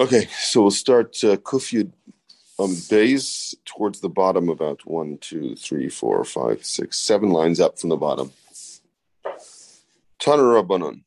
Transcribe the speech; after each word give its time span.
Okay, 0.00 0.28
so 0.38 0.62
we'll 0.62 0.70
start 0.70 1.22
uh, 1.24 1.36
Kufyud 1.36 1.92
um, 2.58 2.74
towards 3.66 4.00
the 4.00 4.08
bottom, 4.08 4.48
about 4.48 4.86
one, 4.86 5.18
two, 5.18 5.54
three, 5.56 5.90
four, 5.90 6.24
five, 6.24 6.64
six, 6.64 6.98
seven 6.98 7.28
lines 7.28 7.60
up 7.60 7.78
from 7.78 7.90
the 7.90 7.98
bottom. 7.98 8.32
Tana 10.18 10.42
Rabbanon. 10.42 11.02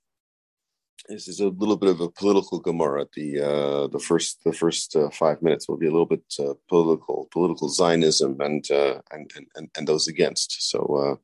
This 1.09 1.27
is 1.27 1.39
a 1.39 1.48
little 1.48 1.75
bit 1.75 1.89
of 1.89 2.02
a 2.02 2.09
political 2.11 2.59
Gemara. 2.59 3.07
The 3.16 3.41
uh, 3.41 3.88
the 3.88 3.99
first 3.99 4.43
the 4.43 4.53
first 4.53 4.95
uh, 4.95 5.09
five 5.09 5.41
minutes 5.41 5.67
will 5.67 5.77
be 5.77 5.88
a 5.88 5.91
little 5.91 6.05
bit 6.05 6.23
uh, 6.39 6.53
political, 6.70 7.27
political 7.31 7.70
Zionism 7.70 8.39
and, 8.41 8.70
uh, 8.70 9.02
and, 9.09 9.31
and 9.55 9.71
and 9.75 9.88
those 9.88 10.07
against. 10.07 10.70
So 10.70 10.80
uh, 10.95 11.16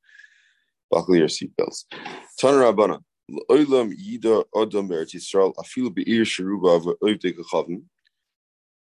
buckle 0.89 1.15
your 1.15 1.27
seatbelts. 1.27 1.85
Tana 2.39 2.57
Rabbanon. 2.57 3.03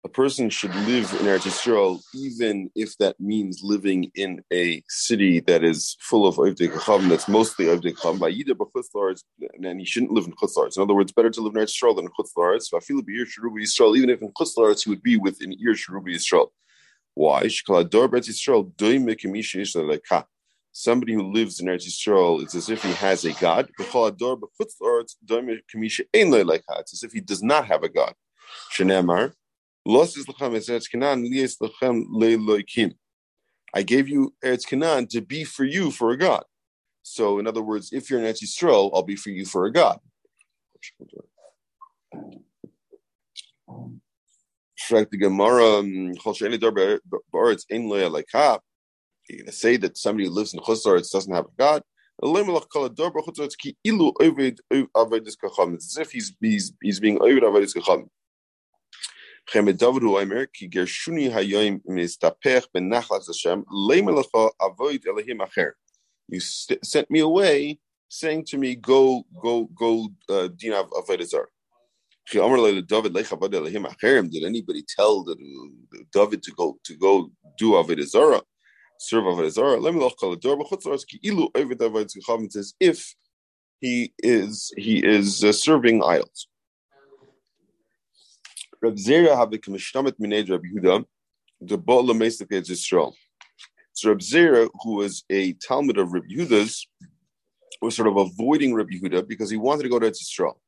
A 0.04 0.10
person 0.10 0.50
should 0.50 0.74
live 0.76 1.12
in 1.14 1.28
Eretz 1.28 1.46
Yisrael 1.46 2.02
even 2.16 2.72
if 2.74 2.98
that 2.98 3.20
means 3.20 3.62
living 3.62 4.12
in 4.16 4.44
a 4.52 4.82
city 4.88 5.42
that 5.42 5.64
is 5.64 5.96
full 6.00 6.26
of 6.26 6.38
Oivdei 6.38 6.70
Kachavim, 6.70 7.08
that's 7.08 7.28
mostly 7.28 7.66
Oivdei 7.66 7.94
Kachavim. 7.94 8.20
By 8.20 8.32
yida 8.32 8.56
b'chutzlar, 8.56 9.22
and 9.64 9.80
he 9.80 9.86
shouldn't 9.86 10.12
live 10.12 10.26
in 10.26 10.34
Chutz 10.34 10.76
In 10.76 10.82
other 10.82 10.96
words, 10.96 11.12
better 11.12 11.30
to 11.30 11.42
live 11.42 11.56
in 11.56 11.62
Eretz 11.62 11.80
Yisrael 11.80 11.96
than 11.96 12.06
in 12.06 12.12
Chutz 12.12 12.34
La'aretz. 12.36 12.74
Afilu 12.74 13.06
be'ir 13.06 13.26
Sheruba 13.26 13.62
Yisrael, 13.62 13.96
even 13.96 14.10
if 14.10 14.24
in 14.24 14.32
Chutzlaretz 14.32 14.86
he 14.86 14.90
would 14.90 15.04
be 15.04 15.18
within 15.18 15.54
Ir 15.54 15.76
Sheruba 15.76 16.08
Yisrael. 16.08 16.50
Why? 17.14 17.48
Somebody 20.74 21.14
who 21.14 21.32
lives 21.32 21.60
in 21.60 21.68
Eretz 21.68 21.86
Yisrael, 21.86 22.42
it's 22.42 22.56
as 22.56 22.70
if 22.70 22.82
he 22.84 22.94
has 22.94 23.26
a 23.26 23.34
God. 23.34 23.70
It's 23.78 23.94
as 26.94 27.04
if 27.04 27.12
he 27.12 27.20
does 27.20 27.44
not 27.44 27.66
have 27.66 27.84
a 27.84 27.90
God. 27.90 28.14
I 33.74 33.84
gave 33.84 34.08
you 34.08 34.34
Eretz 34.44 34.66
Canaan 34.68 35.08
to 35.08 35.22
be 35.22 35.44
for 35.44 35.66
you 35.66 35.92
for 35.92 36.12
a 36.12 36.18
God. 36.18 36.44
So, 37.04 37.40
in 37.40 37.48
other 37.48 37.62
words, 37.62 37.92
if 37.92 38.10
you're 38.10 38.20
in 38.20 38.26
Eretz 38.26 38.44
Yisrael, 38.44 38.92
I'll 38.94 39.04
be 39.04 39.16
for 39.16 39.30
you 39.30 39.46
for 39.46 39.66
a 39.66 39.72
God. 39.74 40.00
The 44.90 45.18
Gemara, 45.18 45.84
you're 49.30 49.40
going 49.40 49.46
to 49.48 49.52
say 49.52 49.78
that 49.78 49.98
somebody 49.98 50.26
who 50.26 50.32
lives 50.32 50.54
in 50.54 50.60
Chutzlaritz 50.60 51.12
doesn't 51.12 51.34
have 51.34 51.46
a 51.46 51.50
God. 51.58 51.84
It's 52.24 52.32
as 55.88 55.98
if 55.98 56.12
he's, 56.12 56.36
he's, 56.40 56.74
he's 56.82 57.00
being 57.00 57.18
Avedis 57.18 57.76
Kacham. 57.76 58.08
You 66.28 66.40
sent 66.40 67.10
me 67.10 67.20
away, 67.20 67.80
saying 68.08 68.46
to 68.46 68.58
me, 68.58 68.76
go, 68.76 69.26
go, 69.42 69.66
go, 69.76 70.10
uh, 70.30 70.50
din. 70.56 70.74
Did 74.30 74.44
anybody 74.44 74.86
tell 74.88 75.24
the, 75.24 75.36
David 76.14 76.44
to 76.44 76.52
go 76.52 76.78
to 76.84 76.96
go 76.96 77.32
do 77.58 77.72
Avedizara? 77.72 78.42
Serve 79.02 79.24
avodah 79.24 79.52
says 82.52 82.74
if 82.80 83.16
he 83.80 84.14
is 84.20 84.72
he 84.78 85.04
is 85.04 85.44
uh, 85.44 85.52
serving 85.52 86.04
idols. 86.04 86.48
Reb 88.82 88.96
Zera 88.96 89.36
Yisrael. 92.70 93.14
So 93.94 94.16
who 94.84 94.96
was 94.96 95.24
a 95.30 95.54
Talmud 95.54 95.98
of 95.98 96.14
Reb 96.14 96.24
Yehuda's, 96.32 96.88
was 97.82 97.96
sort 97.96 98.08
of 98.08 98.18
avoiding 98.18 98.74
Reb 98.74 98.90
Yehuda 98.90 99.28
because 99.28 99.50
he 99.50 99.58
wanted 99.58 99.84
to 99.84 99.90
go 99.90 100.00
to 100.00 100.08
Israel. 100.08 100.60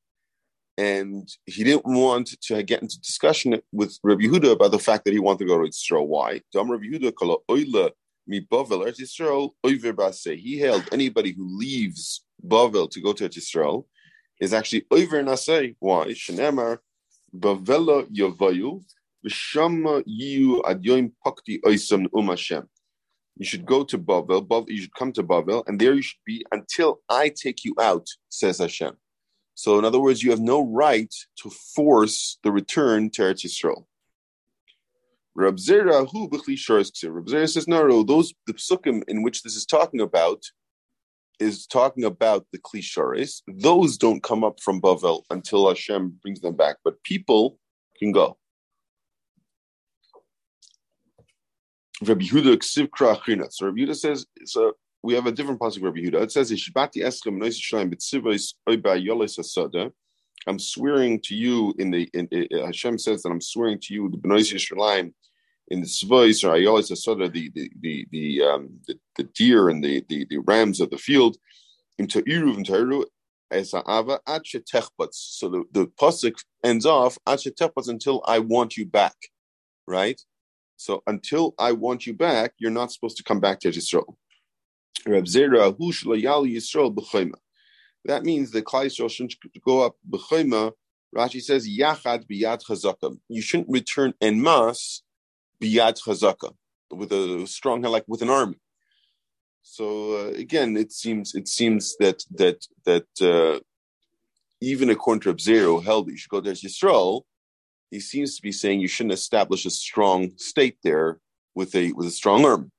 And 0.78 1.30
he 1.46 1.64
didn't 1.64 1.86
want 1.86 2.36
to 2.42 2.64
get 2.64 2.82
into 2.82 3.00
discussion 3.00 3.62
with 3.72 4.00
Reb 4.04 4.20
Yehuda 4.20 4.52
about 4.54 4.72
the 4.72 4.80
fact 4.80 5.06
that 5.06 5.14
he 5.14 5.20
wanted 5.20 5.40
to 5.40 5.46
go 5.46 5.60
to 5.60 5.68
Israel. 5.68 6.08
Why? 6.08 6.42
Dam 6.52 6.72
Reb 6.72 6.82
Yehuda 6.82 7.14
kala 7.16 7.38
oila 7.50 7.92
Bavel, 8.30 8.86
Eretz 8.86 9.02
Yisrael. 9.02 10.40
He 10.40 10.60
held 10.60 10.84
anybody 10.92 11.34
who 11.34 11.58
leaves 11.58 12.26
Bavel 12.46 12.90
to 12.92 13.02
go 13.02 13.14
to 13.14 13.28
Eretz 13.28 13.38
Yisrael 13.38 13.86
is 14.40 14.54
actually 14.54 14.86
Oiver 14.92 15.24
Nase. 15.24 15.76
Why? 15.80 16.08
Shenemar, 16.08 16.80
Bavela 17.36 18.06
Yovayu, 18.14 18.84
Vishama 19.26 20.04
Yu 20.06 20.62
Adyoim 20.64 21.12
Pakti 21.26 21.62
Oisam 21.62 22.08
Um 22.16 22.28
Hashem. 22.28 22.68
You 23.38 23.46
should 23.46 23.66
go 23.66 23.84
to 23.84 23.98
Bavel, 23.98 24.48
Bavel, 24.48 24.70
you 24.70 24.82
should 24.82 24.94
come 24.96 25.12
to 25.14 25.24
Bavel, 25.24 25.64
and 25.68 25.80
there 25.80 25.94
you 25.94 26.02
should 26.02 26.20
be 26.26 26.46
until 26.52 27.02
I 27.10 27.30
take 27.30 27.66
you 27.66 27.74
out, 27.82 28.08
says 28.30 28.60
Hashem. 28.60 28.96
So, 29.56 29.80
in 29.80 29.86
other 29.86 30.00
words, 30.00 30.22
you 30.24 30.32
have 30.32 30.40
no 30.40 30.62
right 30.62 31.14
to 31.38 31.50
force 31.50 32.38
the 32.44 32.52
return 32.52 33.10
to 33.12 33.22
Eretz 33.24 33.46
Yisrael. 33.46 33.86
Rab 35.36 35.58
Zera 35.58 36.08
who 36.12 36.30
b'chli 36.30 36.56
sharis 36.56 36.92
Rab 37.04 37.26
Zera 37.26 37.50
says 37.50 37.68
no, 37.68 37.86
no. 37.88 38.04
Those 38.04 38.34
the 38.46 38.54
psukim 38.54 39.04
in 39.08 39.24
which 39.24 39.42
this 39.42 39.56
is 39.56 39.66
talking 39.66 40.02
about 40.02 40.44
is 41.40 41.66
talking 41.66 42.04
about 42.04 42.46
the 42.52 42.60
klisharis. 42.60 43.42
Those 43.48 43.98
don't 43.98 44.22
come 44.22 44.44
up 44.44 44.60
from 44.62 44.80
Bavel 44.82 45.24
until 45.30 45.68
Hashem 45.68 46.20
brings 46.22 46.42
them 46.42 46.56
back, 46.56 46.78
but 46.84 47.02
people 47.04 47.60
can 47.98 48.12
go. 48.12 48.38
Rabbi 52.02 52.26
krachina. 52.26 53.52
So 53.52 53.66
Rabbi 53.68 53.80
Yehuda 53.80 53.96
says 53.96 54.26
so. 54.46 54.74
We 55.06 55.16
have 55.16 55.26
a 55.28 55.34
different 55.34 55.60
passage 55.60 55.78
of 55.78 55.84
Rabbi 55.84 56.00
Yehuda. 56.00 56.22
It 56.24 56.32
says. 56.32 56.50
I'm 60.46 60.60
swearing 60.60 61.22
to 61.22 61.36
you 61.36 61.74
in 61.78 61.92
the 61.92 62.10
in, 62.14 62.28
in, 62.32 62.66
Hashem 62.66 62.98
says 62.98 63.24
that 63.24 63.30
I'm 63.30 63.42
swearing 63.42 63.80
to 63.84 63.94
you 63.94 64.10
the 64.10 64.18
Benois 64.18 64.54
Yisraelim 64.54 65.14
in 65.70 65.82
the 65.82 65.88
Svais 65.88 66.44
or 66.44 66.54
Ayolis 66.56 66.92
Asoda 66.92 67.32
the 67.32 67.50
the 67.54 67.72
the 67.80 68.08
the, 68.12 68.42
um, 68.44 68.70
the 68.88 69.00
the 69.16 69.24
deer 69.24 69.70
and 69.70 69.84
the, 69.84 70.04
the 70.10 70.26
the 70.30 70.38
rams 70.40 70.80
of 70.80 70.90
the 70.90 70.98
field 70.98 71.38
into 71.98 72.22
Iruv 72.24 72.58
and 72.58 72.66
Tairu 72.66 73.06
as 73.52 73.74
Ava 73.74 74.20
So 74.26 75.50
the, 75.50 75.64
the 75.72 75.86
pasuk 76.00 76.36
ends 76.64 76.86
off 76.86 77.18
Techpatz 77.28 77.88
until 77.88 78.24
I 78.26 78.40
want 78.40 78.78
you 78.78 78.86
back, 78.86 79.16
right? 79.88 80.20
So 80.76 81.04
until 81.08 81.54
I 81.60 81.72
want 81.72 82.08
you 82.08 82.14
back, 82.14 82.54
you're 82.58 82.72
not 82.72 82.92
supposed 82.92 83.18
to 83.18 83.24
come 83.24 83.40
back 83.40 83.60
to 83.62 83.70
Israel. 83.70 84.18
That 85.06 85.24
means 88.24 88.52
the 88.52 88.62
Klai 88.62 88.86
Yisrael 88.86 89.10
shouldn't 89.10 89.36
go 89.66 89.82
up 89.82 89.96
b'chayma. 90.10 90.72
Rashi 91.16 91.42
says 91.42 91.70
yachad 91.70 92.26
biyad 92.28 92.66
chazaka. 92.66 93.16
You 93.30 93.42
shouldn't 93.42 93.70
return 93.70 94.14
en 94.20 94.42
masse 94.42 95.03
biyad 95.64 95.96
chazaka 96.04 96.50
with 96.92 97.12
a 97.12 97.46
strong 97.48 97.82
like 97.82 98.06
with 98.08 98.22
an 98.22 98.30
army. 98.30 98.60
So 99.64 99.86
uh, 100.20 100.32
again, 100.46 100.76
it 100.78 100.92
seems 100.92 101.34
it 101.36 101.48
seems 101.48 101.96
that 102.00 102.24
that 102.32 102.60
that 102.86 103.08
uh, 103.22 103.60
even 104.62 104.90
according 104.90 105.22
to 105.22 105.34
Zera 105.36 105.84
held 105.84 106.10
you 106.10 106.18
should 106.18 106.30
go 106.30 106.42
there 106.42 106.54
to 106.54 106.68
Yisrael, 106.68 107.24
he 107.90 108.00
seems 108.00 108.36
to 108.36 108.42
be 108.42 108.52
saying 108.52 108.82
you 108.82 108.88
shouldn't 108.88 109.14
establish 109.14 109.66
a 109.66 109.70
strong 109.70 110.32
state 110.38 110.78
there 110.84 111.20
with 111.56 111.74
a 111.76 111.92
with 111.94 112.08
a 112.08 112.12
strong 112.12 112.46
arm. 112.46 112.72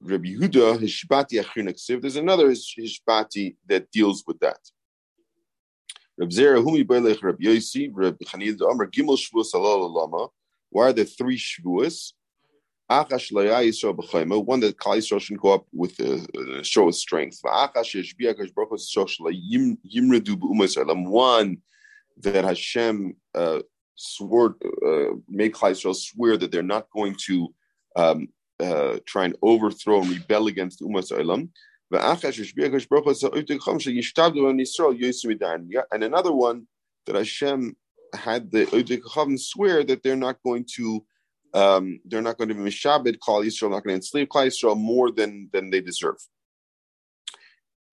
Rabbi 0.00 0.28
Yehuda 0.28 0.78
Hishbati 0.78 1.40
Achir 1.40 2.00
There's 2.00 2.16
another 2.16 2.50
Hishbati 2.50 3.56
that 3.68 3.90
deals 3.90 4.24
with 4.26 4.38
that. 4.40 4.58
Rabbi 6.16 6.30
Zera 6.30 6.62
Humi 6.64 6.84
Beilech 6.84 7.22
Rabbi 7.22 7.44
Yosi 7.44 7.90
Rabbi 7.92 8.24
Chanil 8.24 8.60
Amar 8.70 8.86
Gimel 8.88 9.16
Shavuos 9.16 9.52
Alal 9.54 9.92
Lama. 9.92 10.28
Why 10.70 10.88
are 10.88 10.92
there 10.92 11.04
three 11.04 11.38
B'chayma. 13.94 14.44
One 14.44 14.60
that 14.60 14.80
Kal 14.80 14.94
Yisrael 14.94 15.20
shouldn't 15.20 15.42
go 15.42 15.52
up 15.52 15.66
with 15.72 15.98
a, 16.00 16.26
a 16.58 16.64
show 16.64 16.88
of 16.88 16.94
strength. 16.94 17.38
One 17.42 17.70
that 22.20 22.44
Hashem 22.44 23.14
uh, 23.34 23.60
swore, 23.94 24.56
uh, 24.86 25.16
made 25.28 25.54
Kal 25.54 25.70
Yisrael 25.70 25.94
swear 25.94 26.36
that 26.38 26.50
they're 26.50 26.62
not 26.62 26.88
going 26.90 27.14
to 27.26 27.54
um, 27.96 28.28
uh, 28.60 28.98
try 29.06 29.26
and 29.26 29.36
overthrow 29.42 30.00
and 30.00 30.10
rebel 30.10 30.46
against 30.46 30.80
Umas 30.80 31.12
Olam. 31.12 31.50
And 35.92 36.04
another 36.04 36.32
one 36.32 36.66
that 37.06 37.14
Hashem 37.14 37.76
had 38.14 38.50
the 38.50 38.66
Oidei 38.66 39.38
swear 39.38 39.84
that 39.84 40.02
they're 40.02 40.16
not 40.16 40.42
going 40.42 40.66
to 40.76 41.04
um, 41.54 42.00
they're 42.04 42.22
not 42.22 42.36
going 42.36 42.48
to 42.48 42.54
be 42.54 42.60
Mishabed, 42.60 43.18
Klal 43.18 43.44
Yisrael, 43.44 43.70
not 43.70 43.82
going 43.82 43.94
to 43.94 43.94
enslave 43.94 44.28
Klal 44.28 44.46
Yisrael 44.46 44.76
more 44.76 45.10
than, 45.10 45.48
than 45.52 45.70
they 45.70 45.80
deserve. 45.80 46.16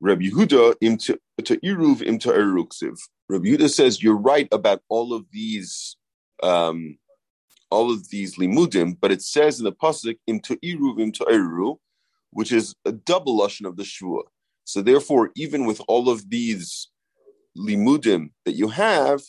Rabbi 0.01 0.23
Yehuda 0.23 0.75
into 0.81 1.17
to 1.43 1.57
iruv 1.57 2.01
im 2.01 2.19
to 2.19 2.29
eruksiv. 2.29 2.99
Rabbi 3.29 3.45
Yehuda 3.45 3.69
says 3.69 4.03
you're 4.03 4.17
right 4.17 4.47
about 4.51 4.81
all 4.89 5.13
of 5.13 5.25
these, 5.31 5.95
um, 6.43 6.97
all 7.71 7.91
of 7.91 8.09
these 8.09 8.37
limudim, 8.37 8.97
but 8.99 9.11
it 9.11 9.21
says 9.21 9.59
in 9.59 9.65
the 9.65 9.71
pasuk 9.71 10.17
im 10.27 10.41
to 10.41 10.57
iruv 10.57 11.01
im 11.01 11.11
to 11.13 11.25
eru, 11.29 11.75
which 12.31 12.51
is 12.51 12.75
a 12.83 12.91
double 12.91 13.39
lashon 13.39 13.65
of 13.65 13.77
the 13.77 13.83
shvua. 13.83 14.23
So 14.65 14.81
therefore, 14.81 15.31
even 15.35 15.65
with 15.65 15.81
all 15.87 16.09
of 16.09 16.29
these 16.29 16.89
limudim 17.57 18.31
that 18.43 18.55
you 18.55 18.67
have, 18.67 19.21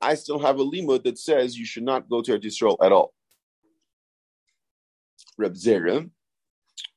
I 0.00 0.14
still 0.14 0.38
have 0.38 0.58
a 0.58 0.64
limud 0.64 1.04
that 1.04 1.18
says 1.18 1.58
you 1.58 1.66
should 1.66 1.82
not 1.82 2.08
go 2.08 2.22
to 2.22 2.38
Eretz 2.38 2.44
Yisrael 2.44 2.76
at 2.82 2.92
all. 2.92 3.12
Reb 5.36 5.54
Zera. 5.54 6.08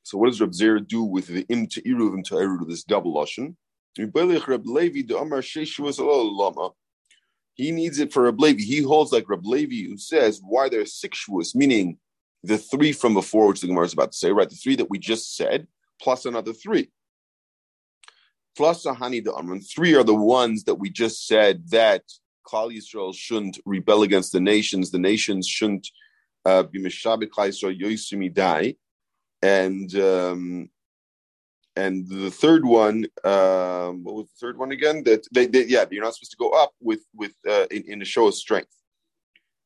So 0.04 0.18
what 0.18 0.28
does 0.28 0.42
Reb 0.42 0.52
Zera 0.52 0.86
do 0.86 1.04
with 1.04 1.28
the 1.28 1.46
im 1.50 1.68
to 1.68 1.82
iruv 1.82 2.14
im 2.14 2.24
to 2.24 2.38
eru, 2.38 2.66
this 2.66 2.84
double 2.84 3.14
lashon? 3.14 3.56
He 7.54 7.72
needs 7.72 8.00
it 8.00 8.14
for 8.14 8.24
Reb 8.24 8.40
Levi. 8.40 8.64
He 8.64 8.82
holds 8.82 9.12
like 9.12 9.30
Reb 9.30 9.46
Levi, 9.46 9.90
who 9.90 9.98
says 9.98 10.42
why 10.44 10.70
there 10.70 10.82
are 10.82 10.86
six 10.86 11.26
meaning 11.54 11.98
the 12.44 12.58
three 12.58 12.92
from 12.92 13.14
before, 13.14 13.48
which 13.48 13.62
the 13.62 13.68
Gemara 13.68 13.86
is 13.86 13.94
about 13.94 14.14
to 14.14 14.18
say, 14.18 14.32
right? 14.32 14.50
The 14.50 14.56
three 14.56 14.76
that 14.78 14.90
we 14.90 14.98
just 14.98 15.36
said, 15.36 15.68
plus 16.02 16.26
another 16.26 16.54
three. 16.54 16.90
Plus 18.58 18.86
Sahani 18.86 19.24
the 19.24 19.36
Amran. 19.36 19.62
Three 19.62 19.94
are 19.96 20.04
the 20.04 20.16
ones 20.16 20.64
that 20.66 20.76
we 20.76 20.90
just 20.90 21.28
said 21.28 21.70
that 21.70 22.04
Klal 22.44 22.76
Yisrael 22.76 23.16
shouldn't 23.16 23.60
rebel 23.66 24.04
against 24.04 24.32
the 24.32 24.40
nations. 24.40 24.92
The 24.92 25.00
nations 25.00 25.48
shouldn't 25.48 25.88
uh, 26.46 26.64
be 26.64 26.82
Meshabik 26.82 27.30
Klal 27.30 27.50
Yisrael 27.50 27.80
Yoisumi 27.80 28.34
die. 28.34 28.76
And 29.42 29.94
um, 29.96 30.70
and 31.76 32.08
the 32.08 32.30
third 32.30 32.66
one, 32.66 33.06
um, 33.24 34.04
what 34.04 34.16
was 34.16 34.28
the 34.28 34.40
third 34.40 34.58
one 34.58 34.72
again? 34.72 35.04
That 35.04 35.26
they, 35.32 35.48
they 35.48 35.66
yeah, 35.66 35.86
you're 35.90 36.04
not 36.04 36.16
supposed 36.16 36.32
to 36.32 36.38
go 36.38 36.50
up 36.50 36.74
with 36.82 37.02
with 37.16 37.34
uh, 37.48 37.66
in, 37.72 37.84
in 37.88 38.02
a 38.02 38.06
show 38.06 38.28
of 38.28 38.36
strength, 38.36 38.76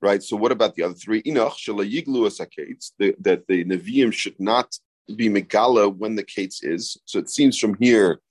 right? 0.01 0.22
So 0.22 0.38
what 0.38 0.51
about 0.51 0.75
the 0.75 0.83
other 0.83 0.94
three? 0.94 1.24
Enoch 1.25 1.54
shalayiglu 1.54 2.30
asakates 2.30 2.92
that 3.00 3.48
the 3.48 3.66
neviim 3.66 4.13
should 4.13 4.39
not 4.39 4.77
be 5.16 5.30
megala 5.30 5.94
when 5.95 6.16
the 6.16 6.24
kates 6.24 6.63
is. 6.63 6.98
So 7.06 7.19
it 7.19 7.30
seems 7.30 7.57
from 7.57 7.75
here 7.80 8.22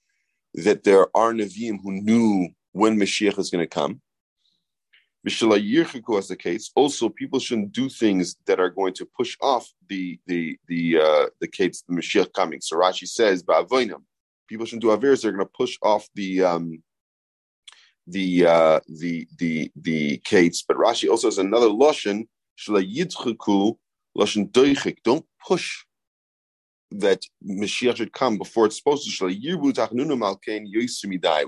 that 0.54 0.84
there 0.84 1.08
are 1.16 1.32
neviim 1.32 1.78
who 1.82 1.92
knew 1.92 2.48
when 2.72 2.98
Mashiach 2.98 3.38
is 3.38 3.50
going 3.50 3.62
to 3.62 3.66
come 3.66 4.00
was 5.24 6.28
the 6.28 6.36
case. 6.38 6.70
Also, 6.74 7.08
people 7.08 7.40
shouldn't 7.40 7.72
do 7.72 7.88
things 7.88 8.36
that 8.46 8.60
are 8.60 8.68
going 8.70 8.92
to 8.94 9.06
push 9.06 9.36
off 9.40 9.72
the 9.88 10.18
the 10.26 10.58
the 10.68 10.98
uh, 11.00 11.26
the 11.40 11.48
case, 11.48 11.82
the 11.88 11.94
Mashiach 11.94 12.32
coming. 12.34 12.60
So 12.60 12.76
Rashi 12.76 13.08
says. 13.08 13.42
People 14.46 14.66
shouldn't 14.66 14.82
do 14.82 14.88
averis. 14.88 15.22
They're 15.22 15.32
going 15.32 15.46
to 15.46 15.52
push 15.56 15.78
off 15.82 16.06
the 16.14 16.44
um, 16.44 16.82
the 18.06 18.46
uh, 18.46 18.80
the 18.86 19.26
the 19.38 19.70
the 19.74 20.18
kates. 20.24 20.62
But 20.66 20.76
Rashi 20.76 21.08
also 21.08 21.28
has 21.28 21.38
another 21.38 21.68
lashon 21.68 22.26
doichik. 24.52 24.98
Don't 25.04 25.24
push 25.46 25.84
that 26.90 27.22
Mashiach 27.44 27.96
should 27.96 28.12
come 28.12 28.36
before 28.36 28.66
it's 28.66 28.76
supposed 28.76 29.10
to. 29.18 29.26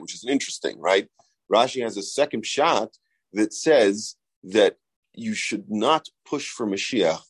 Which 0.00 0.14
is 0.14 0.25
interesting, 0.26 0.81
right? 0.81 1.08
Rashi 1.52 1.82
has 1.82 1.96
a 1.96 2.02
second 2.02 2.46
shot 2.46 2.96
that 3.37 3.53
says 3.53 4.17
that 4.43 4.77
you 5.15 5.35
should 5.35 5.71
not 5.71 6.09
push 6.29 6.50
for 6.50 6.67
Mashiach 6.67 7.21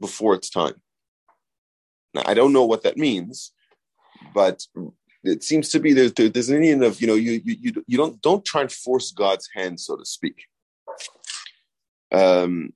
before 0.00 0.34
it's 0.34 0.50
time. 0.50 0.74
Now, 2.14 2.22
I 2.26 2.34
don't 2.34 2.52
know 2.52 2.64
what 2.64 2.82
that 2.84 2.96
means, 2.96 3.52
but 4.32 4.66
it 5.24 5.42
seems 5.42 5.70
to 5.70 5.80
be 5.80 5.92
there's, 5.92 6.12
there's 6.12 6.50
an 6.50 6.56
Indian 6.56 6.82
of, 6.82 7.00
you 7.00 7.06
know, 7.06 7.14
you, 7.14 7.40
you, 7.44 7.84
you 7.86 7.96
don't, 7.96 8.20
don't 8.22 8.44
try 8.44 8.60
and 8.60 8.72
force 8.72 9.10
God's 9.10 9.48
hand, 9.54 9.80
so 9.80 9.96
to 9.96 10.04
speak. 10.04 10.44
Um, 12.12 12.72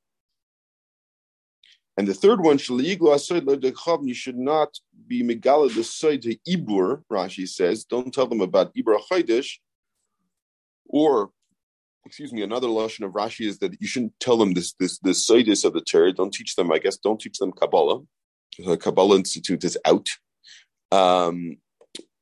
and 1.97 2.07
the 2.07 2.15
third 2.15 2.41
one, 2.41 2.59
you 2.59 4.15
should 4.15 4.39
not 4.39 4.79
be 5.07 5.23
megala 5.23 5.75
the 5.75 5.85
side 5.85 6.23
to 6.23 6.37
ibur. 6.49 7.03
Rashi 7.11 7.49
says, 7.49 7.85
don't 7.85 8.13
tell 8.15 8.27
them 8.27 8.41
about 8.41 8.75
ibur 8.75 8.99
or 10.87 11.31
excuse 12.09 12.33
me, 12.33 12.43
another 12.43 12.69
lashon 12.69 13.05
of 13.05 13.13
Rashi 13.13 13.47
is 13.47 13.59
that 13.59 13.79
you 13.81 13.87
shouldn't 13.87 14.19
tell 14.19 14.39
them 14.39 14.55
this 14.55 14.73
this 14.81 14.99
this 15.01 15.29
sidis 15.29 15.65
of 15.65 15.75
the 15.75 15.83
Torah. 15.83 16.13
Don't 16.13 16.33
teach 16.33 16.57
them, 16.57 16.73
I 16.73 16.79
guess, 16.79 16.97
don't 16.97 17.21
teach 17.21 17.39
them 17.39 17.53
Kabbalah. 17.53 18.01
The 18.59 18.79
Kabbalah 18.79 19.17
Institute 19.17 19.63
is 19.63 19.77
out. 19.85 20.09
Um, 20.91 21.59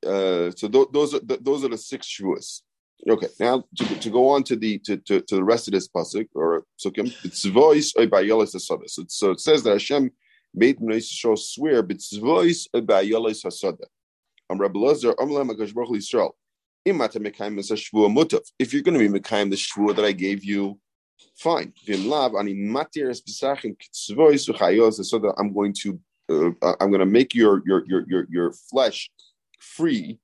uh, 0.04 0.50
so 0.50 0.68
th- 0.68 0.88
those 0.92 1.14
are 1.14 1.20
th- 1.20 1.40
those 1.40 1.64
are 1.64 1.68
the 1.68 1.78
six 1.78 2.06
shuas. 2.06 2.62
Okay, 3.08 3.28
now 3.38 3.62
to, 3.76 4.00
to 4.00 4.10
go 4.10 4.28
on 4.30 4.42
to 4.44 4.56
the 4.56 4.78
to, 4.80 4.96
to, 4.96 5.20
to 5.20 5.36
the 5.36 5.44
rest 5.44 5.68
of 5.68 5.72
this 5.72 5.88
pasuk 5.88 6.28
or 6.34 6.64
sukkim, 6.84 7.14
it's 7.24 7.44
voice 7.44 7.92
So, 7.92 9.04
so 9.08 9.30
it 9.30 9.40
says 9.40 9.62
that 9.62 9.70
Hashem 9.70 10.10
made 10.52 10.80
Yisrael 10.80 11.38
swear, 11.38 11.82
but 11.82 11.98
voice 12.14 12.66
by 12.72 13.04
Yelis 13.04 13.44
Hasada. 13.44 13.84
I'm 14.50 14.58
Rabbi 14.58 14.78
Lazar, 14.78 15.12
Amlam 15.14 15.50
Akash 15.52 15.72
Baruch 15.72 15.90
Yisrael. 15.90 16.32
If 16.86 18.72
you're 18.72 18.82
going 18.82 18.98
to 18.98 19.08
be 19.08 19.20
Mekayim 19.20 19.50
the 19.50 19.56
Shvua 19.56 19.96
that 19.96 20.04
I 20.04 20.12
gave 20.12 20.44
you, 20.44 20.78
fine. 21.36 21.72
So 21.84 21.92
that 25.18 25.34
I'm 25.38 25.52
going 25.52 25.74
to 25.82 26.00
uh, 26.28 26.50
I'm 26.80 26.90
going 26.90 27.00
to 27.00 27.06
make 27.06 27.34
your 27.34 27.62
your 27.66 27.84
your 27.86 28.04
your 28.08 28.26
your 28.30 28.52
flesh 28.52 29.10
free 29.58 30.18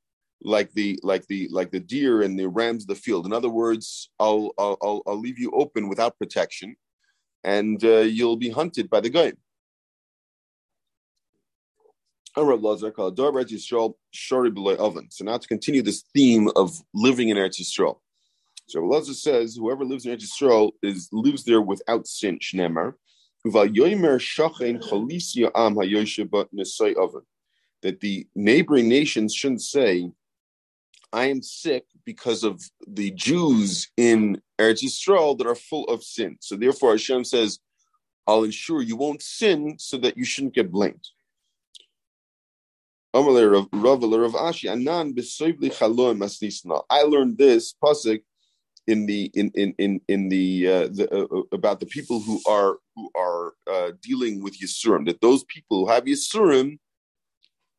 like 0.44 0.72
the 0.72 0.98
like 1.02 1.26
the 1.26 1.48
like 1.50 1.70
the 1.70 1.80
deer 1.80 2.22
and 2.22 2.38
the 2.38 2.48
rams 2.48 2.84
of 2.84 2.88
the 2.88 2.94
field. 2.94 3.26
In 3.26 3.32
other 3.32 3.48
words, 3.48 4.10
I'll 4.18 4.52
I'll 4.58 5.02
I'll 5.06 5.18
leave 5.18 5.38
you 5.38 5.50
open 5.52 5.88
without 5.88 6.18
protection, 6.18 6.76
and 7.44 7.82
uh, 7.84 8.00
you'll 8.00 8.36
be 8.36 8.50
hunted 8.50 8.90
by 8.90 9.00
the 9.00 9.10
guy. 9.10 9.32
So 12.34 12.44
now 15.24 15.36
to 15.38 15.48
continue 15.48 15.82
this 15.82 16.04
theme 16.14 16.48
of 16.56 16.82
living 16.94 17.28
in 17.28 17.36
Eretz 17.36 17.60
Yisrael. 17.60 17.98
So 18.68 18.80
Lazar 18.82 19.12
says, 19.12 19.54
whoever 19.56 19.84
lives 19.84 20.06
in 20.06 20.16
Eretz 20.16 20.24
Yisrael 20.24 20.72
is 20.82 21.10
lives 21.12 21.44
there 21.44 21.60
without 21.60 22.06
sin. 22.06 22.38
Shnemer. 22.38 22.94
That 27.82 28.00
the 28.00 28.26
neighboring 28.34 28.88
nations 28.88 29.34
shouldn't 29.34 29.62
say, 29.62 30.10
I 31.12 31.26
am 31.26 31.42
sick 31.42 31.84
because 32.06 32.44
of 32.44 32.62
the 32.86 33.10
Jews 33.10 33.90
in 33.98 34.40
Eretz 34.58 34.82
Yisrael 34.82 35.36
that 35.36 35.46
are 35.46 35.54
full 35.54 35.84
of 35.84 36.02
sin. 36.02 36.38
So 36.40 36.56
therefore 36.56 36.92
Hashem 36.92 37.24
says, 37.24 37.58
I'll 38.26 38.44
ensure 38.44 38.80
you 38.80 38.96
won't 38.96 39.20
sin 39.20 39.76
so 39.78 39.98
that 39.98 40.16
you 40.16 40.24
shouldn't 40.24 40.54
get 40.54 40.70
blamed. 40.70 41.06
I 43.14 43.18
learned 47.02 47.38
this 47.38 47.74
pasuk 47.82 48.22
in 48.86 49.06
the 49.06 49.30
in 49.34 49.50
in 49.54 49.74
in 49.78 50.00
in 50.08 50.28
the, 50.28 50.66
uh, 50.66 50.88
the 50.88 51.08
uh, 51.12 51.26
uh, 51.36 51.42
about 51.52 51.80
the 51.80 51.86
people 51.86 52.20
who 52.20 52.40
are 52.48 52.78
who 52.96 53.10
are 53.14 53.52
uh, 53.70 53.92
dealing 54.02 54.42
with 54.42 54.58
yisurim. 54.58 55.06
That 55.06 55.20
those 55.20 55.44
people 55.44 55.84
who 55.84 55.92
have 55.92 56.04
yisurim, 56.04 56.78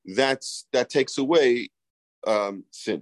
that's 0.06 0.68
that 0.72 0.90
takes 0.90 1.18
away 1.18 1.70
um, 2.28 2.64
sin. 2.72 3.02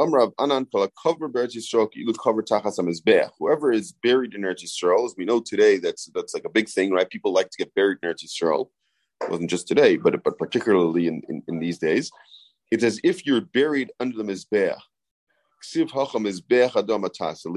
Amrav 0.00 0.32
Anan 0.38 0.66
cover 0.66 0.88
cover. 2.22 2.42
Whoever 3.38 3.72
is 3.72 3.92
buried 4.02 4.34
in 4.34 4.42
Eretz 4.42 4.64
Yisrael, 4.64 5.06
as 5.06 5.14
we 5.16 5.24
know 5.24 5.40
today, 5.40 5.78
that's 5.78 6.10
that's 6.14 6.34
like 6.34 6.44
a 6.44 6.50
big 6.50 6.68
thing, 6.68 6.90
right? 6.90 7.08
People 7.08 7.32
like 7.32 7.48
to 7.50 7.56
get 7.58 7.74
buried 7.74 7.98
in 8.02 8.10
Eretz 8.10 8.24
Yisrael. 8.24 8.68
Wasn't 9.30 9.50
just 9.50 9.68
today, 9.68 9.96
but 9.96 10.22
but 10.22 10.38
particularly 10.38 11.06
in, 11.06 11.22
in, 11.28 11.42
in 11.48 11.58
these 11.58 11.78
days. 11.78 12.10
It's 12.70 12.84
as 12.84 13.00
if 13.04 13.26
you're 13.26 13.40
buried 13.40 13.92
under 14.00 14.16
the 14.16 14.24
Mizbeach. 14.24 14.78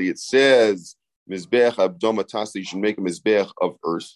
It 0.09 0.19
says 0.19 0.95
Mizbeach 1.29 1.75
Abdomatasli, 1.75 2.55
you 2.55 2.63
should 2.63 2.79
make 2.79 2.97
a 2.97 3.01
Mizbeach 3.01 3.51
of 3.61 3.77
earth. 3.83 4.09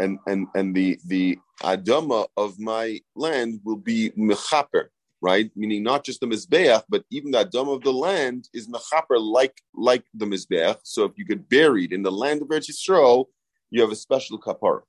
And 0.00 0.18
and 0.26 0.46
and 0.54 0.74
the 0.74 0.98
the 1.06 1.38
Adama 1.62 2.26
of 2.36 2.58
my 2.58 3.00
land 3.16 3.60
will 3.64 3.76
be 3.76 4.10
Mechaper, 4.10 4.86
right? 5.20 5.50
Meaning 5.56 5.82
not 5.82 6.04
just 6.04 6.20
the 6.20 6.26
Mizbeach, 6.26 6.84
but 6.88 7.04
even 7.10 7.32
the 7.32 7.44
Adama 7.44 7.76
of 7.76 7.82
the 7.82 7.92
land 7.92 8.48
is 8.54 8.68
Mechaper 8.68 9.20
like 9.20 9.60
like 9.74 10.04
the 10.14 10.26
Mizbeach. 10.26 10.78
So 10.84 11.04
if 11.04 11.12
you 11.16 11.24
get 11.24 11.48
buried 11.48 11.92
in 11.92 12.02
the 12.02 12.12
land 12.12 12.42
of 12.42 12.48
Eretz 12.48 12.70
Yisrael, 12.70 13.26
you 13.70 13.80
have 13.82 13.90
a 13.90 13.96
special 13.96 14.38
kapara. 14.38 14.82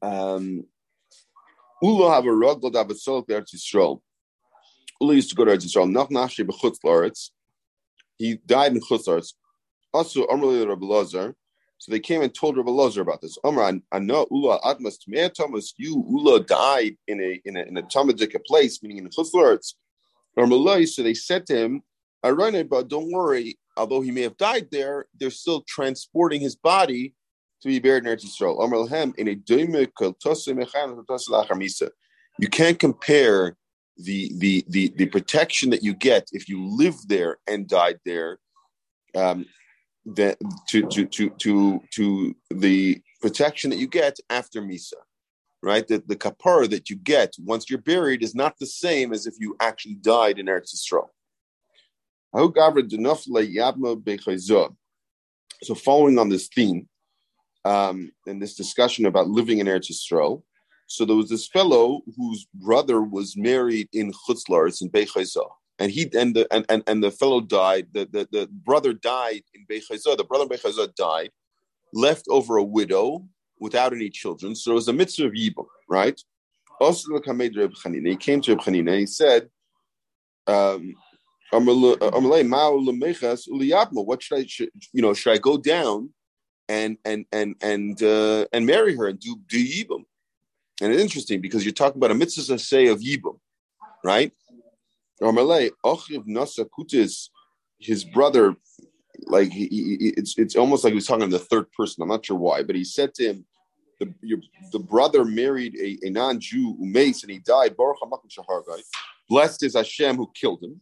Um, 0.00 0.64
Ula 1.82 2.10
have 2.10 2.24
a 2.24 2.28
ragdol 2.28 2.72
davet 2.72 2.96
sol 2.96 3.24
Eretz 3.24 3.54
Yisrael. 3.54 4.00
Ula 5.00 5.14
used 5.14 5.30
to 5.30 5.36
go 5.36 5.44
to 5.44 5.52
Yisrael. 5.52 5.90
Nach 5.90 6.08
nashri 6.08 6.46
b'chutz 6.46 7.30
He 8.18 8.36
died 8.46 8.72
in 8.72 8.80
chutz 8.80 9.34
Also, 9.92 10.26
Amrli 10.26 10.66
Rabbi 10.68 10.86
Lazar. 10.86 11.34
So 11.78 11.90
they 11.90 11.98
came 11.98 12.22
and 12.22 12.32
told 12.32 12.56
Rabbi 12.56 12.70
Lozer 12.70 13.00
about 13.00 13.20
this. 13.20 13.36
Omar, 13.42 13.72
I 13.90 13.98
know 13.98 14.24
Ula 14.30 14.60
Atmas 14.64 14.98
Thomas, 15.36 15.74
you 15.76 16.04
Ula 16.08 16.44
died 16.44 16.96
in 17.08 17.20
a 17.20 17.40
in 17.44 17.56
a 17.56 17.62
in 17.62 17.76
a 17.76 17.82
Talmudic 17.82 18.36
place, 18.46 18.80
meaning 18.84 18.98
in. 18.98 19.08
Or 20.36 20.46
Malay, 20.46 20.86
so 20.86 21.02
they 21.02 21.14
said 21.14 21.44
to 21.46 21.56
him, 21.56 21.82
I 22.22 22.30
run 22.30 22.54
it, 22.54 22.70
but 22.70 22.86
don't 22.86 23.10
worry, 23.10 23.58
although 23.76 24.00
he 24.00 24.10
may 24.10 24.22
have 24.22 24.36
died 24.36 24.68
there, 24.70 25.06
they're 25.18 25.30
still 25.30 25.62
transporting 25.68 26.40
his 26.40 26.56
body 26.56 27.14
to 27.62 27.68
be 27.68 27.78
buried 27.78 28.04
in 28.04 28.10
Eretz 28.10 28.24
Yisrael. 28.24 28.60
Omar 28.60 28.86
Lahem 28.86 29.16
in 29.16 29.28
a 29.28 29.36
You 32.38 32.48
can't 32.48 32.78
compare 32.78 33.56
the, 33.96 34.32
the 34.38 34.64
the 34.68 34.92
the 34.96 35.06
protection 35.06 35.70
that 35.70 35.82
you 35.82 35.94
get 35.94 36.28
if 36.32 36.48
you 36.48 36.66
live 36.66 36.96
there 37.06 37.38
and 37.46 37.68
died 37.68 38.00
there 38.04 38.38
um, 39.14 39.46
that 40.06 40.38
to 40.68 40.86
to 40.88 41.06
to 41.06 41.30
to 41.30 41.82
to 41.92 42.34
the 42.50 43.00
protection 43.20 43.70
that 43.70 43.78
you 43.78 43.86
get 43.86 44.18
after 44.30 44.60
misa, 44.60 44.94
right? 45.62 45.86
That 45.88 46.08
the 46.08 46.16
kapara 46.16 46.68
that 46.70 46.90
you 46.90 46.96
get 46.96 47.34
once 47.38 47.70
you're 47.70 47.80
buried 47.80 48.22
is 48.22 48.34
not 48.34 48.58
the 48.58 48.66
same 48.66 49.12
as 49.12 49.26
if 49.26 49.34
you 49.38 49.56
actually 49.60 49.94
died 49.94 50.38
in 50.38 50.46
Eretz 50.46 50.74
Yisrael. 50.74 51.08
So, 52.34 52.52
following 55.74 56.18
on 56.18 56.28
this 56.28 56.48
theme, 56.48 56.88
um, 57.64 58.12
and 58.26 58.42
this 58.42 58.54
discussion 58.54 59.06
about 59.06 59.28
living 59.28 59.58
in 59.58 59.66
Eretz 59.66 59.90
Yisrael, 59.90 60.42
so 60.86 61.04
there 61.04 61.16
was 61.16 61.28
this 61.28 61.48
fellow 61.48 62.02
whose 62.16 62.46
brother 62.54 63.02
was 63.02 63.36
married 63.36 63.88
in 63.92 64.12
Chutzlars 64.12 64.82
in 64.82 64.90
Beichayzah 64.90 65.48
and 65.82 65.90
he 65.90 66.08
and 66.14 66.36
the 66.36 66.46
and, 66.54 66.64
and, 66.68 66.82
and 66.86 67.02
the 67.02 67.10
fellow 67.10 67.40
died. 67.40 67.88
The, 67.92 68.08
the, 68.10 68.28
the 68.30 68.46
brother 68.46 68.92
died 68.92 69.42
in 69.52 69.64
Bechazah. 69.68 70.16
The 70.16 70.24
brother 70.24 70.44
in 70.44 70.48
Bechazah 70.48 70.88
died, 70.96 71.30
left 71.92 72.26
over 72.28 72.56
a 72.56 72.64
widow 72.64 73.26
without 73.58 73.92
any 73.92 74.08
children. 74.08 74.54
So 74.54 74.72
it 74.72 74.74
was 74.74 74.88
a 74.88 74.92
mitzvah 74.92 75.26
of 75.26 75.32
Yibam, 75.32 75.66
right? 75.88 76.20
Also, 76.80 77.14
he 77.14 77.20
came 77.20 77.40
to 77.40 78.54
Reb 78.54 78.66
and 78.66 78.88
he 78.88 79.06
said, 79.06 79.48
um, 80.46 80.94
what 84.04 84.22
should 84.22 84.38
I, 84.38 84.46
should, 84.46 84.70
you 84.92 85.02
know, 85.02 85.14
should 85.14 85.32
I 85.32 85.38
go 85.38 85.56
down 85.56 86.10
and 86.68 86.96
and 87.04 87.26
and 87.32 87.56
and 87.62 88.02
uh, 88.02 88.46
and 88.52 88.66
marry 88.66 88.96
her 88.96 89.08
and 89.08 89.20
do 89.20 89.36
do 89.48 89.58
yibum? 89.58 90.04
And 90.80 90.92
it's 90.92 91.02
interesting 91.02 91.40
because 91.40 91.64
you're 91.64 91.72
talking 91.72 91.98
about 91.98 92.10
a 92.10 92.14
mitzvah 92.14 92.58
say 92.58 92.86
of 92.86 93.00
yibum, 93.00 93.38
right? 94.02 94.32
his 97.78 98.04
brother, 98.04 98.56
like 99.26 99.52
he, 99.52 99.66
he, 99.66 100.12
it's 100.16 100.38
it's 100.38 100.56
almost 100.56 100.84
like 100.84 100.92
he 100.92 100.96
was 100.96 101.06
talking 101.06 101.30
to 101.30 101.38
the 101.38 101.44
third 101.44 101.70
person. 101.72 102.02
I'm 102.02 102.08
not 102.08 102.24
sure 102.24 102.36
why, 102.36 102.62
but 102.62 102.74
he 102.74 102.84
said 102.84 103.14
to 103.14 103.24
him, 103.24 103.44
the 104.00 104.12
your, 104.22 104.38
the 104.72 104.78
brother 104.78 105.24
married 105.24 105.76
a, 105.76 106.06
a 106.06 106.10
non-Jew 106.10 106.76
umace 106.82 107.22
and 107.22 107.30
he 107.30 107.38
died. 107.38 107.76
Blessed 109.28 109.62
is 109.62 109.74
Hashem 109.74 110.16
who 110.16 110.30
killed 110.34 110.62
him. 110.62 110.80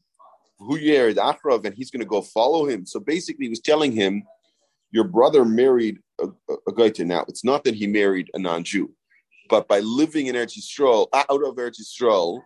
Who 0.61 0.79
married 0.79 1.17
Achrav, 1.17 1.65
and 1.65 1.75
he's 1.75 1.91
going 1.91 2.01
to 2.01 2.07
go 2.07 2.21
follow 2.21 2.69
him. 2.69 2.85
So 2.87 3.01
basically, 3.01 3.47
he 3.47 3.51
was 3.51 3.61
telling 3.61 3.93
him, 3.93 4.23
your 4.93 5.05
brother 5.05 5.45
married 5.45 5.99
a, 6.21 6.27
a, 6.51 6.55
a. 6.69 7.05
Now, 7.05 7.25
it's 7.29 7.45
not 7.45 7.65
that 7.65 7.75
he 7.75 7.87
married 7.87 8.31
a 8.35 8.39
non-Jew, 8.39 8.93
but 9.49 9.69
by 9.69 9.81
living 9.81 10.27
in 10.27 10.35
Eretz 10.35 10.59
Yisrael, 10.59 11.09
out 11.15 11.27
of 11.31 11.57
Eretz 11.57 11.81
Yisrael, 11.81 12.43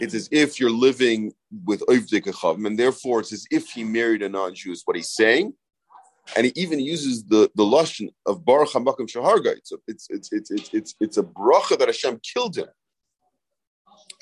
it's 0.00 0.14
as 0.14 0.28
if 0.30 0.60
you're 0.60 0.70
living 0.70 1.32
with 1.64 1.80
Oivdik 1.86 2.26
and 2.66 2.78
therefore 2.78 3.20
it's 3.20 3.32
as 3.32 3.46
if 3.50 3.70
he 3.70 3.82
married 3.82 4.22
a 4.22 4.28
non-Jew, 4.28 4.70
is 4.70 4.82
what 4.84 4.96
he's 4.96 5.10
saying. 5.10 5.54
And 6.36 6.46
he 6.46 6.52
even 6.54 6.78
uses 6.78 7.24
the, 7.24 7.50
the 7.54 7.64
lashon 7.64 8.10
of 8.26 8.44
Baruch 8.44 8.68
HaMakim 8.70 9.08
Shaharga. 9.08 9.56
It's 9.56 9.72
it's, 9.88 10.06
it's, 10.10 10.32
it's, 10.32 10.50
it's, 10.50 10.70
it's, 10.72 10.94
it's 11.00 11.16
a 11.16 11.22
bracha 11.22 11.78
that 11.78 11.88
Hashem 11.88 12.20
killed 12.22 12.56
him. 12.56 12.68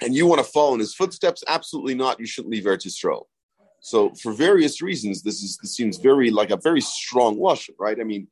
And 0.02 0.14
you 0.14 0.26
want 0.26 0.44
to 0.44 0.50
follow 0.50 0.74
in 0.74 0.80
his 0.80 0.94
footsteps? 0.94 1.42
Absolutely 1.48 1.94
not. 1.94 2.20
You 2.20 2.26
shouldn't 2.26 2.52
leave 2.52 2.64
Eretz 2.64 2.86
Yisrael. 2.86 3.24
So 3.80 4.12
for 4.20 4.32
various 4.32 4.82
reasons, 4.82 5.22
this 5.22 5.42
is 5.42 5.58
this 5.62 5.74
seems 5.74 5.98
very 5.98 6.30
like 6.30 6.50
a 6.50 6.56
very 6.56 6.80
strong 6.80 7.38
lashon, 7.38 7.74
right? 7.78 7.98
I 8.00 8.04
mean, 8.04 8.28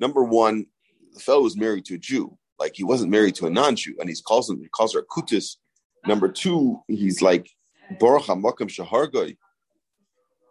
number 0.00 0.22
one, 0.22 0.66
the 1.14 1.20
fellow 1.20 1.42
was 1.42 1.56
married 1.56 1.86
to 1.86 1.94
a 1.94 1.98
Jew. 1.98 2.36
Like 2.58 2.72
he 2.76 2.84
wasn't 2.84 3.10
married 3.10 3.34
to 3.36 3.46
a 3.46 3.50
non-Jew, 3.50 3.96
and 4.00 4.08
he 4.08 4.16
calls 4.26 4.50
him 4.50 4.60
he 4.60 4.68
calls 4.68 4.94
her 4.94 5.02
kutis, 5.02 5.56
Number 6.06 6.28
two, 6.28 6.80
he's 6.88 7.22
like 7.22 7.50
Baruch 7.98 8.24
Hamakam 8.24 8.68
Shahargoy. 8.68 9.36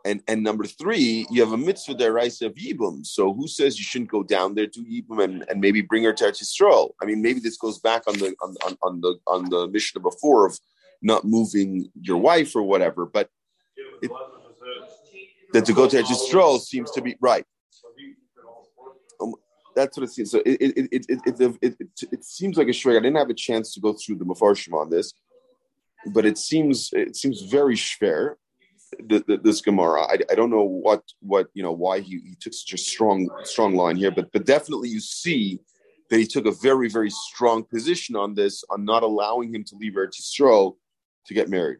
And 0.08 0.24
and 0.28 0.42
number 0.42 0.64
three, 0.66 1.28
you 1.30 1.42
have 1.42 1.52
a 1.52 1.58
mitzvah 1.58 1.96
deraisa 1.96 2.46
of 2.46 2.56
Yibum. 2.56 3.06
So 3.06 3.34
who 3.34 3.46
says 3.48 3.78
you 3.78 3.84
shouldn't 3.84 4.10
go 4.10 4.24
down 4.24 4.56
there 4.56 4.68
to 4.68 4.80
Yibum 4.80 5.22
and, 5.22 5.44
and 5.50 5.60
maybe 5.60 5.82
bring 5.82 6.06
her 6.06 6.14
to 6.14 6.24
Yisrael? 6.26 6.92
I 7.02 7.06
mean, 7.06 7.22
maybe 7.22 7.42
this 7.42 7.58
goes 7.58 7.80
back 7.80 8.04
on 8.08 8.14
the 8.18 8.34
on, 8.42 8.56
on, 8.66 8.78
on 8.84 9.02
the 9.02 9.20
on 9.28 9.50
the 9.50 9.68
mission 9.68 10.02
before 10.02 10.46
of 10.48 10.58
not 11.02 11.26
moving 11.26 11.92
your 12.00 12.18
wife 12.18 12.56
or 12.56 12.64
whatever, 12.64 13.06
but 13.06 13.30
it, 14.02 14.10
that 15.52 15.66
to 15.66 15.74
go 15.74 15.88
to 15.90 16.02
Yisrael 16.02 16.60
seems 16.60 16.90
to 16.92 17.02
be 17.02 17.18
right. 17.20 17.46
Um, 19.22 19.36
that's 19.76 19.98
what 19.98 20.06
it 20.06 20.12
seems. 20.12 20.32
So 20.32 20.42
it 20.46 20.58
it 20.62 20.78
it 20.78 21.06
it, 21.10 21.22
it, 21.26 21.58
it, 21.62 21.76
it, 21.80 22.04
it 22.14 22.24
seems 22.24 22.58
like 22.58 22.68
a 22.68 22.72
shwag. 22.72 22.96
I 22.96 23.02
didn't 23.02 23.18
have 23.18 23.30
a 23.30 23.34
chance 23.34 23.74
to 23.74 23.82
go 23.82 23.92
through 23.92 24.20
the 24.20 24.26
mafarshim 24.26 24.74
on 24.74 24.90
this 24.90 25.14
but 26.14 26.26
it 26.26 26.38
seems 26.38 26.90
it 26.94 27.16
seems 27.16 27.42
very 27.42 27.76
schwer. 29.02 29.44
this 29.44 29.62
Gemara, 29.62 30.02
I, 30.04 30.20
I 30.32 30.36
don't 30.36 30.50
know 30.50 30.64
what 30.64 31.04
what 31.20 31.48
you 31.54 31.64
know 31.64 31.72
why 31.72 32.00
he, 32.00 32.20
he 32.20 32.36
took 32.40 32.54
such 32.54 32.74
a 32.74 32.78
strong 32.78 33.30
strong 33.44 33.76
line 33.76 33.96
here, 33.96 34.12
but 34.12 34.32
but 34.32 34.46
definitely 34.46 34.90
you 34.90 35.00
see 35.00 35.60
that 36.10 36.18
he 36.18 36.26
took 36.26 36.46
a 36.46 36.52
very 36.52 36.90
very 36.90 37.10
strong 37.10 37.64
position 37.64 38.16
on 38.16 38.34
this 38.34 38.64
on 38.70 38.86
not 38.86 39.04
allowing 39.04 39.54
him 39.54 39.64
to 39.66 39.76
leave 39.76 39.94
Eretz 39.94 40.22
Yisrael 40.22 40.76
to 41.26 41.34
get 41.34 41.50
married. 41.50 41.80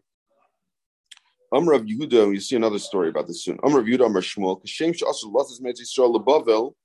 Um, 1.54 1.64
Amr 1.64 1.74
of 1.74 1.84
Yehuda, 1.84 2.34
you 2.34 2.42
see 2.42 2.58
another 2.58 2.80
story 2.80 3.08
about 3.08 3.28
this 3.28 3.46
soon. 3.46 3.58
Um, 3.64 3.72
Amr 3.72 3.80
of 3.80 3.86
Yehuda, 3.86 4.06
Amr 4.06 4.22
Shmuel, 4.22 4.62
Kashem 4.62 4.94
Shasur 4.94 5.34
Lotzes 5.34 5.62
Metz 5.62 5.82
Yisrael 5.82 6.12
Lebavel, 6.14 6.76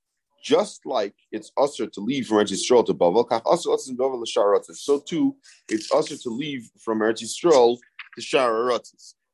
just 0.43 0.85
like 0.85 1.15
it's 1.31 1.51
usher 1.57 1.87
to 1.87 2.01
leave 2.01 2.27
from 2.27 2.37
Eretz 2.37 2.51
Yisrael 2.51 2.85
to 2.85 2.93
Bavel, 2.93 4.75
so 4.75 4.99
too 4.99 5.35
it's 5.69 5.91
usher 5.91 6.17
to 6.17 6.29
leave 6.29 6.69
from 6.79 6.99
Eretz 6.99 7.23
Yisrael 7.23 7.77
to 8.15 8.21
Shara 8.21 8.79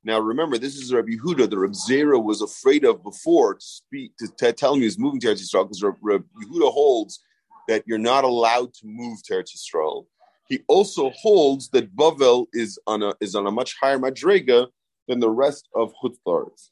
Now 0.04 0.20
remember, 0.20 0.58
this 0.58 0.76
is 0.76 0.94
Rabbi 0.94 1.10
Yehuda, 1.10 1.50
the 1.50 1.60
Reb 1.60 1.72
Zera 1.72 2.24
was 2.24 2.42
afraid 2.42 2.86
of 2.86 3.04
before 3.04 3.56
to 3.56 3.62
speak 3.62 4.16
to, 4.18 4.28
to 4.38 4.54
tell 4.54 4.74
him 4.74 4.80
he 4.80 4.86
was 4.86 4.98
moving 4.98 5.20
to 5.22 5.28
Eretz 5.28 5.42
Yisrael 5.42 5.66
because 5.66 5.84
Rabbi 5.84 6.24
Yehuda 6.42 6.72
holds 6.72 7.22
that 7.68 7.84
you're 7.86 7.98
not 7.98 8.24
allowed 8.24 8.74
to 8.76 8.88
move 8.88 9.22
to 9.24 9.34
Eretz 9.34 9.52
Yisrael. 9.56 10.06
He 10.48 10.64
also 10.68 11.12
holds 11.12 11.70
that 11.70 11.96
Bavel 11.96 12.48
is 12.54 12.80
on 12.88 13.04
a 13.04 13.14
is 13.20 13.36
on 13.36 13.46
a 13.46 13.52
much 13.52 13.76
higher 13.80 14.00
madrega 14.00 14.68
than 15.08 15.20
the 15.20 15.30
rest 15.30 15.68
of 15.76 15.94
Chutzlaritz. 16.02 16.70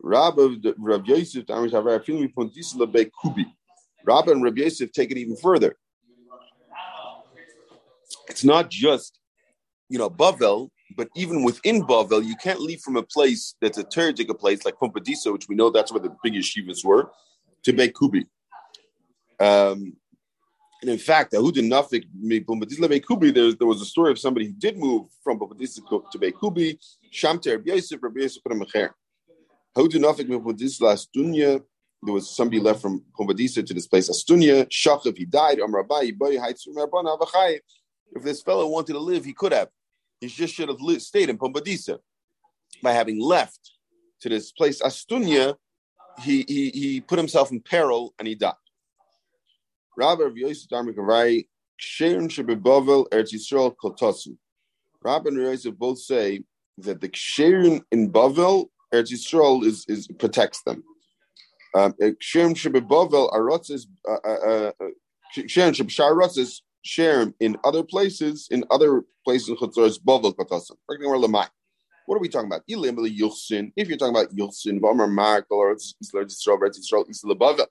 Rab 0.00 0.38
Rav 0.78 1.06
Yosef, 1.06 1.44
Rab 4.04 4.28
and 4.28 4.42
Rav 4.44 4.58
Yosef 4.58 4.92
take 4.92 5.10
it 5.10 5.18
even 5.18 5.36
further. 5.36 5.76
It's 8.28 8.44
not 8.44 8.70
just, 8.70 9.18
you 9.88 9.98
know, 9.98 10.08
Bavel, 10.10 10.70
but 10.94 11.08
even 11.16 11.42
within 11.42 11.82
Bavel, 11.82 12.24
you 12.24 12.36
can't 12.36 12.60
leave 12.60 12.80
from 12.80 12.96
a 12.96 13.02
place 13.02 13.54
that's 13.60 13.78
a 13.78 13.84
Teretika 13.84 14.38
place 14.38 14.64
like 14.64 14.76
Pumbedisa, 14.76 15.32
which 15.32 15.48
we 15.48 15.56
know 15.56 15.70
that's 15.70 15.90
where 15.90 16.00
the 16.00 16.14
big 16.22 16.34
yeshivas 16.34 16.84
were, 16.84 17.10
to 17.64 17.72
Bekubi. 17.72 18.26
Um, 19.40 19.96
and 20.82 20.90
in 20.90 20.98
fact, 20.98 21.32
Ahudin 21.32 21.68
Nafik 21.68 22.04
Bekubi, 22.24 23.34
there, 23.34 23.52
there 23.52 23.66
was 23.66 23.80
a 23.82 23.86
story 23.86 24.12
of 24.12 24.18
somebody 24.18 24.46
who 24.46 24.52
did 24.52 24.78
move 24.78 25.08
from 25.24 25.38
Pumbedisa 25.38 25.82
to 26.12 26.18
Bekubi, 26.18 26.78
Shamter 27.10 27.60
Yosef, 27.64 28.02
Rabbi 28.02 28.20
Yosef 28.20 28.42
put 28.42 28.52
him 28.52 28.62
a 28.62 28.66
there 32.02 32.14
was 32.14 32.30
somebody 32.30 32.60
left 32.60 32.80
from 32.80 33.04
Pumbedisa 33.18 33.66
to 33.66 33.74
this 33.74 33.86
place, 33.86 34.08
Astunia. 34.08 34.66
Shachav, 34.68 35.16
he 35.16 35.24
died. 35.24 35.58
If 38.12 38.22
this 38.22 38.42
fellow 38.42 38.68
wanted 38.68 38.92
to 38.92 38.98
live, 38.98 39.24
he 39.24 39.32
could 39.32 39.52
have. 39.52 39.68
He 40.20 40.28
just 40.28 40.54
should 40.54 40.68
have 40.68 40.78
stayed 41.02 41.28
in 41.28 41.38
Pumbedisa. 41.38 41.98
By 42.82 42.92
having 42.92 43.20
left 43.20 43.72
to 44.20 44.28
this 44.28 44.52
place, 44.52 44.82
Astunia, 44.82 45.54
he, 46.22 46.44
he, 46.46 46.70
he 46.70 47.00
put 47.00 47.18
himself 47.18 47.50
in 47.50 47.60
peril 47.60 48.14
and 48.18 48.28
he 48.28 48.34
died. 48.34 48.54
Rabbi 49.96 50.24
of 50.24 50.36
Yosef 50.36 50.68
Darmikarai, 50.68 51.46
Ksherim 51.80 52.28
Shebebavel, 52.28 53.08
Eretz 53.10 53.32
Yisrael, 53.32 53.74
Kotosu. 53.82 54.36
Rabbi 55.02 55.28
and 55.28 55.38
Yosef 55.38 55.76
both 55.76 55.98
say 55.98 56.44
that 56.78 57.00
the 57.00 57.08
Ksherim 57.08 57.82
in 57.90 58.12
Bavel 58.12 58.68
Eretz 58.92 59.12
Yisrael 59.12 59.64
is, 59.64 59.84
is 59.88 60.06
protects 60.06 60.62
them. 60.62 60.82
Um, 61.74 61.94
Shem 62.20 62.54
Shebebavel 62.54 63.32
Arotzes 63.32 63.86
uh, 64.08 64.16
uh, 64.24 64.72
uh, 64.80 64.86
Shem 65.46 65.72
Shebsharatzes 65.72 66.60
Shem 66.86 67.34
in 67.40 67.56
other 67.64 67.82
places, 67.82 68.48
in 68.50 68.64
other 68.70 69.02
places 69.24 69.48
in 69.48 69.56
Chutzor 69.56 69.98
Bavel 70.00 70.34
Katasim. 70.34 70.76
What 72.06 72.16
are 72.16 72.20
we 72.20 72.28
talking 72.28 72.46
about? 72.46 72.62
If 72.68 73.88
you're 73.88 73.98
talking 73.98 74.14
about 74.14 74.30
Yilsin, 74.34 74.80
Vamar 74.80 75.10
Mark, 75.10 75.46
or 75.50 75.74
Yisrael, 75.74 77.24
Isla 77.24 77.36
Bavel. 77.36 77.66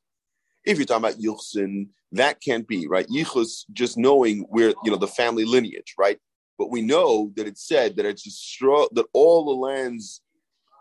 If 0.65 0.77
you're 0.77 0.85
talking 0.85 1.05
about 1.05 1.19
Yuchsin, 1.19 1.87
that 2.11 2.41
can't 2.41 2.67
be, 2.67 2.87
right? 2.87 3.07
Yichus, 3.07 3.65
just 3.71 3.97
knowing 3.97 4.39
where, 4.49 4.73
you 4.83 4.91
know, 4.91 4.97
the 4.97 5.07
family 5.07 5.45
lineage, 5.45 5.93
right? 5.97 6.19
But 6.57 6.69
we 6.71 6.81
know 6.81 7.31
that 7.35 7.47
it 7.47 7.57
said 7.57 7.95
that 7.95 8.05
it's 8.05 8.27
Yisrael, 8.27 8.89
that 8.93 9.05
all 9.13 9.45
the 9.45 9.51
lands 9.51 10.21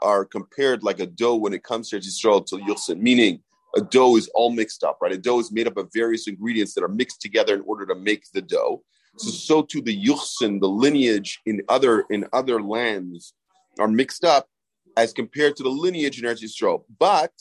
are 0.03 0.25
compared 0.25 0.83
like 0.83 1.01
a 1.01 1.07
dough 1.07 1.37
when 1.37 1.53
it 1.53 1.63
comes 1.63 1.91
to 1.91 1.99
Yisrael 1.99 2.45
to 2.47 2.57
Yuchsin, 2.57 2.99
meaning 2.99 3.43
a 3.77 3.81
dough 3.81 4.17
is 4.17 4.29
all 4.35 4.51
mixed 4.51 4.85
up, 4.85 4.99
right? 5.01 5.13
A 5.13 5.19
dough 5.19 5.41
is 5.41 5.53
made 5.53 5.67
up 5.67 5.77
of 5.77 5.91
various 5.93 6.29
ingredients 6.29 6.75
that 6.75 6.85
are 6.85 6.89
mixed 6.89 7.21
together 7.21 7.55
in 7.55 7.63
order 7.63 7.87
to 7.87 7.95
make 7.95 8.25
the 8.33 8.43
dough. 8.43 8.83
So, 9.17 9.31
mm. 9.31 9.35
so 9.35 9.63
too 9.63 9.81
the 9.81 10.05
Yuchsin, 10.05 10.61
the 10.61 10.69
lineage 10.69 11.41
in 11.47 11.63
other 11.69 12.05
in 12.11 12.27
other 12.33 12.63
lands 12.63 13.35
are 13.79 13.89
mixed 13.89 14.25
up 14.25 14.49
as 14.97 15.13
compared 15.13 15.57
to 15.57 15.63
the 15.63 15.69
lineage 15.69 16.21
in 16.21 16.29
Eretz 16.29 16.43
Yisrael. 16.43 16.85
But 16.99 17.33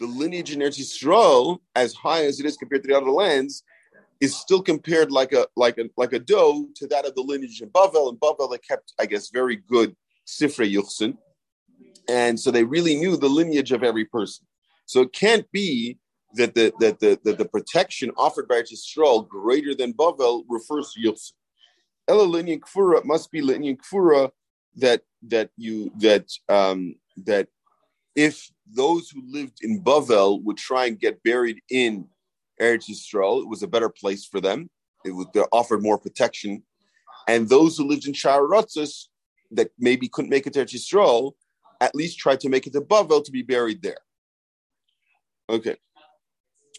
the 0.00 0.06
lineage 0.06 0.52
in 0.52 0.60
Eretz 0.60 0.80
Yisrael, 0.80 1.58
as 1.74 1.94
high 1.94 2.24
as 2.24 2.40
it 2.40 2.46
is 2.46 2.56
compared 2.56 2.82
to 2.82 2.88
the 2.88 2.96
other 2.96 3.10
lands, 3.10 3.62
is 4.20 4.36
still 4.36 4.62
compared 4.62 5.10
like 5.10 5.32
a 5.32 5.46
like 5.56 5.78
a 5.78 5.88
like 5.96 6.12
a 6.12 6.18
dough 6.18 6.66
to 6.76 6.86
that 6.88 7.04
of 7.04 7.14
the 7.14 7.22
lineage 7.22 7.60
in 7.60 7.68
Bavel. 7.70 8.08
And 8.08 8.18
Bavel 8.18 8.50
they 8.50 8.58
kept, 8.58 8.92
I 8.98 9.06
guess, 9.06 9.30
very 9.30 9.56
good 9.56 9.94
Sifrei 10.26 10.72
Yuchsin. 10.72 11.16
And 12.08 12.38
so 12.38 12.50
they 12.50 12.64
really 12.64 12.96
knew 12.96 13.16
the 13.16 13.28
lineage 13.28 13.72
of 13.72 13.82
every 13.82 14.04
person. 14.04 14.46
So 14.86 15.02
it 15.02 15.12
can't 15.12 15.50
be 15.52 15.98
that 16.34 16.54
the 16.54 16.72
that 16.80 17.00
the 17.00 17.18
that 17.24 17.38
the 17.38 17.44
protection 17.44 18.10
offered 18.16 18.48
by 18.48 18.62
Yisrael 18.62 19.28
greater 19.28 19.74
than 19.74 19.92
Bavel 19.92 20.44
refers 20.48 20.92
to 20.92 21.00
Yuchsin. 21.00 21.32
Ela 22.08 22.26
linyan 22.26 22.60
kfura 22.60 23.04
must 23.04 23.30
be 23.30 23.40
linyan 23.40 23.78
kfura 23.78 24.30
that 24.76 25.02
that 25.28 25.50
you 25.56 25.92
that 25.98 26.26
um 26.48 26.94
that 27.24 27.48
if 28.14 28.50
those 28.66 29.10
who 29.10 29.22
lived 29.26 29.58
in 29.62 29.82
Bavel 29.82 30.42
would 30.44 30.56
try 30.56 30.86
and 30.86 30.98
get 30.98 31.22
buried 31.22 31.60
in 31.70 32.06
Eretz 32.60 32.88
Yisrael, 32.90 33.42
it 33.42 33.48
was 33.48 33.62
a 33.62 33.68
better 33.68 33.88
place 33.88 34.26
for 34.26 34.40
them. 34.40 34.68
It 35.04 35.10
would 35.10 35.28
offer 35.50 35.78
more 35.78 35.98
protection. 35.98 36.62
And 37.28 37.48
those 37.48 37.76
who 37.76 37.86
lived 37.86 38.06
in 38.06 38.12
Sharatzis 38.12 39.06
that 39.52 39.70
maybe 39.78 40.08
couldn't 40.08 40.30
make 40.30 40.46
it 40.46 40.52
to 40.54 40.64
Eretz 40.64 40.74
Yisrael, 40.74 41.32
at 41.80 41.94
least 41.94 42.18
tried 42.18 42.40
to 42.40 42.48
make 42.48 42.66
it 42.66 42.72
to 42.74 42.80
Bavel 42.80 43.24
to 43.24 43.32
be 43.32 43.42
buried 43.42 43.82
there. 43.82 43.98
Okay. 45.52 45.76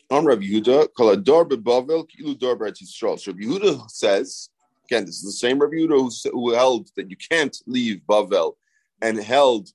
On 0.10 0.26
Rabbi 0.26 0.46
Yehuda, 0.46 0.88
Kalador 0.98 1.48
Bavel 1.48 2.08
Kilu 2.10 2.38
Dor 2.38 2.58
Yisrael. 2.58 3.20
So 3.20 3.32
Rabbi 3.32 3.44
Yehuda 3.44 3.90
says, 3.92 4.50
again, 4.86 5.06
this 5.06 5.18
is 5.18 5.26
the 5.26 5.32
same 5.32 5.60
Rabbi 5.60 5.76
Yehuda 5.76 6.32
who, 6.32 6.54
held 6.54 6.90
that 6.98 7.12
you 7.12 7.16
can't 7.16 7.56
leave 7.68 8.02
Bavel 8.10 8.54
and 9.00 9.20
held 9.20 9.70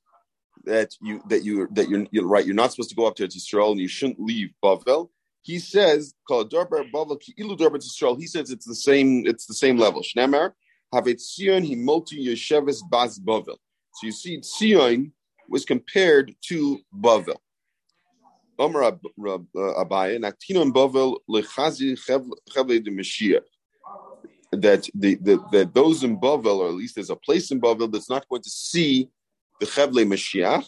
that 0.64 0.96
you 1.00 1.22
that 1.28 1.44
you 1.44 1.68
that 1.74 1.88
you're, 1.88 2.06
you're 2.10 2.26
right. 2.26 2.44
You're 2.44 2.56
not 2.56 2.72
supposed 2.72 2.90
to 2.90 2.96
go 2.96 3.06
up 3.06 3.14
to 3.16 3.24
Israel 3.24 3.70
and 3.70 3.80
you 3.80 3.86
shouldn't 3.86 4.20
leave 4.20 4.50
Bavel. 4.62 5.10
He 5.42 5.60
says, 5.60 6.14
"Called 6.26 6.50
Darbar 6.50 6.84
Bavel 6.92 7.20
Ilu 7.38 7.56
Darbar 7.56 7.78
Israel." 7.78 8.16
He 8.16 8.26
says 8.26 8.50
it's 8.50 8.66
the 8.66 8.74
same. 8.74 9.26
It's 9.26 9.46
the 9.46 9.54
same 9.54 9.78
level. 9.78 10.02
Shnemer 10.02 10.54
Havet 10.92 11.20
Sion 11.24 11.62
He 11.62 11.76
Multi 11.76 12.26
Yesheves 12.26 12.80
Bas 12.90 13.20
Bavel. 13.20 13.56
So 13.94 14.06
you 14.06 14.12
see, 14.12 14.42
Sion 14.42 15.12
was 15.48 15.64
compared 15.64 16.34
to 16.48 16.80
Bavel. 16.92 17.36
Uh, 18.58 18.92
Mashiach. 22.90 23.42
That 24.50 24.88
the, 24.94 25.14
the 25.16 25.38
that 25.52 25.74
those 25.74 26.02
in 26.04 26.18
Bavel, 26.18 26.58
or 26.58 26.68
at 26.68 26.74
least 26.74 26.94
there's 26.94 27.10
a 27.10 27.16
place 27.16 27.50
in 27.50 27.60
Bavel 27.60 27.92
that's 27.92 28.08
not 28.10 28.28
going 28.28 28.42
to 28.42 28.50
see 28.50 29.10
the 29.60 29.66
Chevle 29.66 30.04
Mashiach. 30.06 30.66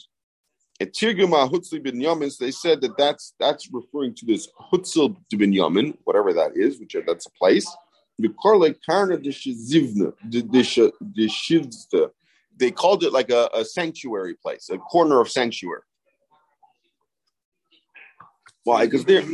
At 0.81 0.95
Hutzli 0.95 1.83
bin 1.83 1.97
Yamin, 1.97 2.37
they 2.39 2.51
said 2.51 2.81
that 2.81 2.97
that's 2.97 3.35
that's 3.39 3.69
referring 3.73 4.15
to 4.17 4.27
this 4.27 4.49
Hutzel 4.73 5.17
bin 5.31 5.53
Yamin, 5.53 5.97
whatever 6.05 6.33
that 6.33 6.57
is, 6.57 6.79
which 6.79 6.97
that's 7.07 7.27
a 7.27 7.31
place. 7.33 7.67
They 12.59 12.71
called 12.71 13.05
it 13.05 13.13
like 13.13 13.31
a, 13.31 13.49
a 13.55 13.65
sanctuary 13.65 14.35
place, 14.35 14.69
a 14.71 14.79
corner 14.79 15.21
of 15.21 15.31
sanctuary. 15.31 15.83
Why? 18.65 18.87
Because 18.87 19.05
they're. 19.05 19.25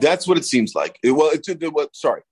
That's 0.00 0.26
what 0.26 0.38
it 0.38 0.44
seems 0.44 0.74
like. 0.74 0.98
It, 1.02 1.12
well, 1.12 1.30
it, 1.30 1.46
it, 1.48 1.72
well, 1.72 1.88
sorry. 1.92 2.22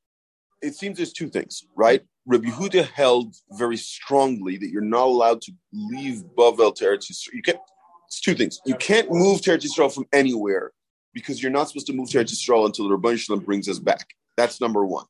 It 0.63 0.75
seems 0.75 0.99
there's 0.99 1.13
two 1.13 1.29
things, 1.29 1.65
right? 1.75 2.03
Rabbi 2.27 2.51
Huda 2.51 2.87
held 2.87 3.35
very 3.53 3.77
strongly 3.77 4.57
that 4.59 4.69
you're 4.69 4.83
not 4.83 5.05
allowed 5.05 5.41
to 5.43 5.53
leave 5.73 6.23
Bavel 6.37 6.75
to 6.77 6.85
Eretz 6.85 7.11
Yisrael. 7.11 7.35
You 7.35 7.43
can't. 7.43 7.59
It's 8.07 8.21
two 8.21 8.35
things. 8.35 8.61
You 8.67 8.75
can't 8.75 9.11
move 9.11 9.41
to 9.43 9.51
Eretz 9.51 9.65
Yisrael 9.65 9.93
from 9.93 10.05
anywhere 10.13 10.73
because 11.15 11.43
you're 11.43 11.53
not 11.53 11.69
supposed 11.69 11.87
to 11.87 11.93
move 11.93 12.11
to 12.11 12.19
Eretz 12.19 12.33
Yisrael 12.33 12.67
until 12.67 12.89
the 12.89 12.97
Rabban 12.97 13.19
Shalom 13.19 13.41
brings 13.41 13.69
us 13.69 13.79
back. 13.79 14.09
That's 14.37 14.61
number 14.61 14.85
one, 14.85 15.07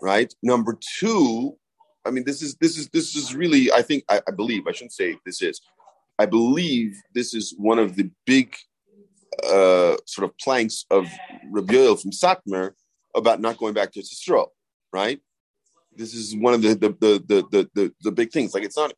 right? 0.00 0.32
Number 0.42 0.78
two, 0.98 1.56
I 2.04 2.10
mean, 2.10 2.24
this 2.24 2.42
is 2.42 2.56
this 2.56 2.78
is 2.78 2.88
this 2.88 3.14
is 3.14 3.34
really. 3.34 3.70
I 3.72 3.82
think 3.82 4.04
I, 4.08 4.20
I 4.26 4.30
believe 4.30 4.66
I 4.66 4.72
shouldn't 4.72 4.92
say 4.92 5.16
this 5.26 5.42
is. 5.42 5.60
I 6.22 6.26
believe 6.26 6.88
this 7.14 7.34
is 7.34 7.54
one 7.58 7.78
of 7.78 7.96
the 7.96 8.10
big 8.26 8.54
uh, 9.44 9.96
sort 10.06 10.24
of 10.28 10.36
planks 10.38 10.84
of 10.90 11.08
Rabbi 11.50 11.74
Yoel 11.74 12.00
from 12.00 12.12
Satmar 12.12 12.72
about 13.14 13.40
not 13.40 13.58
going 13.58 13.74
back 13.74 13.92
to 13.92 14.00
Yisrael, 14.00 14.48
right? 14.92 15.20
this 15.96 16.14
is 16.14 16.36
one 16.36 16.54
of 16.54 16.62
the 16.62 16.74
the 16.74 16.88
the 17.00 17.44
the 17.50 17.70
the, 17.74 17.92
the 18.02 18.12
big 18.12 18.32
things. 18.32 18.54
Like 18.54 18.64
it's 18.64 18.76
not 18.76 18.92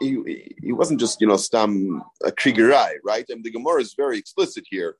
he, 0.00 0.52
he 0.60 0.72
wasn't 0.72 1.00
just 1.00 1.20
you 1.20 1.26
know 1.26 1.36
stam 1.36 2.02
a 2.24 2.30
kriegerei, 2.30 2.94
right? 3.04 3.24
And 3.28 3.44
the 3.44 3.50
Gemara 3.50 3.80
is 3.80 3.94
very 3.94 4.18
explicit 4.18 4.64
here 4.68 4.96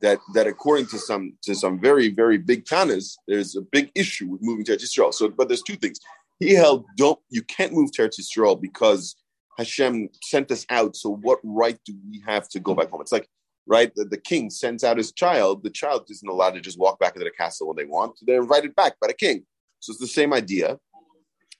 that 0.00 0.18
that 0.34 0.46
according 0.46 0.86
to 0.86 0.98
some 0.98 1.34
to 1.44 1.54
some 1.54 1.80
very 1.80 2.08
very 2.10 2.38
big 2.38 2.64
tanas, 2.64 3.14
there's 3.26 3.56
a 3.56 3.62
big 3.62 3.90
issue 3.94 4.28
with 4.28 4.42
moving 4.42 4.64
to 4.66 4.76
Eretz. 4.76 5.14
So, 5.14 5.28
but 5.28 5.48
there's 5.48 5.62
two 5.62 5.76
things. 5.76 5.98
He 6.38 6.54
held 6.54 6.84
don't 6.96 7.18
you 7.30 7.42
can't 7.42 7.72
move 7.72 7.92
to 7.92 8.02
Eretz 8.02 8.60
because 8.60 9.16
Hashem 9.58 10.08
sent 10.22 10.50
us 10.50 10.66
out. 10.70 10.96
So 10.96 11.10
what 11.10 11.38
right 11.42 11.78
do 11.84 11.94
we 12.08 12.22
have 12.26 12.48
to 12.50 12.60
go 12.60 12.74
back 12.74 12.90
home? 12.90 13.00
It's 13.00 13.12
like 13.12 13.28
right? 13.66 13.94
The, 13.94 14.04
the, 14.04 14.18
king 14.18 14.50
sends 14.50 14.84
out 14.84 14.96
his 14.96 15.12
child. 15.12 15.62
The 15.62 15.70
child 15.70 16.06
isn't 16.10 16.28
allowed 16.28 16.54
to 16.54 16.60
just 16.60 16.78
walk 16.78 16.98
back 16.98 17.14
into 17.14 17.24
the 17.24 17.30
castle 17.30 17.68
when 17.68 17.76
they 17.76 17.84
want. 17.84 18.18
They're 18.22 18.42
invited 18.42 18.74
back 18.74 18.98
by 19.00 19.06
the 19.06 19.14
king. 19.14 19.44
So 19.80 19.92
it's 19.92 20.00
the 20.00 20.06
same 20.06 20.32
idea. 20.32 20.78